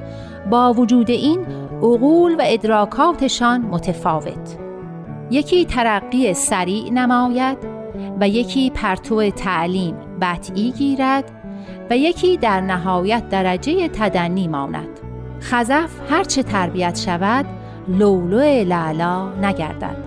با 0.49 0.74
وجود 0.74 1.09
این 1.09 1.45
عقول 1.78 2.36
و 2.36 2.41
ادراکاتشان 2.45 3.61
متفاوت. 3.61 4.57
یکی 5.32 5.66
ترقی 5.66 6.34
سریع 6.34 6.91
نماید 6.91 7.57
و 8.20 8.30
یکی 8.30 8.70
پرتو 8.70 9.30
تعلیم 9.30 9.95
بطعی 10.22 10.72
گیرد 10.72 11.32
و 11.89 11.97
یکی 11.97 12.38
در 12.38 12.61
نهایت 12.61 13.30
درجه 13.30 13.88
تدنی 13.88 14.47
ماند. 14.47 14.99
خزف 15.41 15.91
هرچه 16.09 16.43
تربیت 16.43 16.99
شود 16.99 17.45
لولو 17.88 18.63
لعلا 18.63 19.30
نگردد 19.41 19.97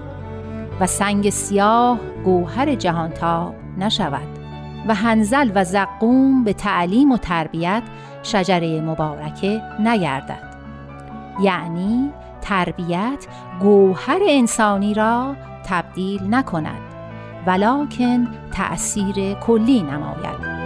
و 0.80 0.86
سنگ 0.86 1.30
سیاه 1.30 1.98
گوهر 2.24 2.74
جهانتاب 2.74 3.54
نشود. 3.78 4.37
و 4.86 4.94
هنزل 4.94 5.50
و 5.54 5.64
زقوم 5.64 6.44
به 6.44 6.52
تعلیم 6.52 7.12
و 7.12 7.16
تربیت 7.16 7.82
شجره 8.22 8.80
مبارکه 8.80 9.62
نگردد 9.80 10.48
یعنی 11.42 12.10
تربیت 12.40 13.26
گوهر 13.60 14.20
انسانی 14.28 14.94
را 14.94 15.36
تبدیل 15.68 16.34
نکند 16.34 16.80
ولکن 17.46 18.28
تأثیر 18.52 19.34
کلی 19.34 19.82
نماید. 19.82 20.58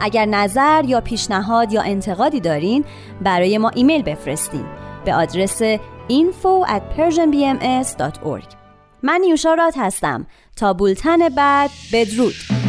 اگر 0.00 0.26
نظر 0.26 0.84
یا 0.84 1.00
پیشنهاد 1.00 1.72
یا 1.72 1.82
انتقادی 1.82 2.40
دارین 2.40 2.84
برای 3.20 3.58
ما 3.58 3.68
ایمیل 3.68 4.02
بفرستین. 4.02 4.64
به 5.06 5.14
آدرس 5.14 5.62
info 6.08 6.68
at 6.68 6.82
persianbms.org 6.98 8.54
من 9.02 9.20
نیوشا 9.20 9.56
هستم. 9.76 10.26
تا 10.56 10.72
بولتن 10.72 11.28
بعد 11.28 11.70
بدرود. 11.92 12.65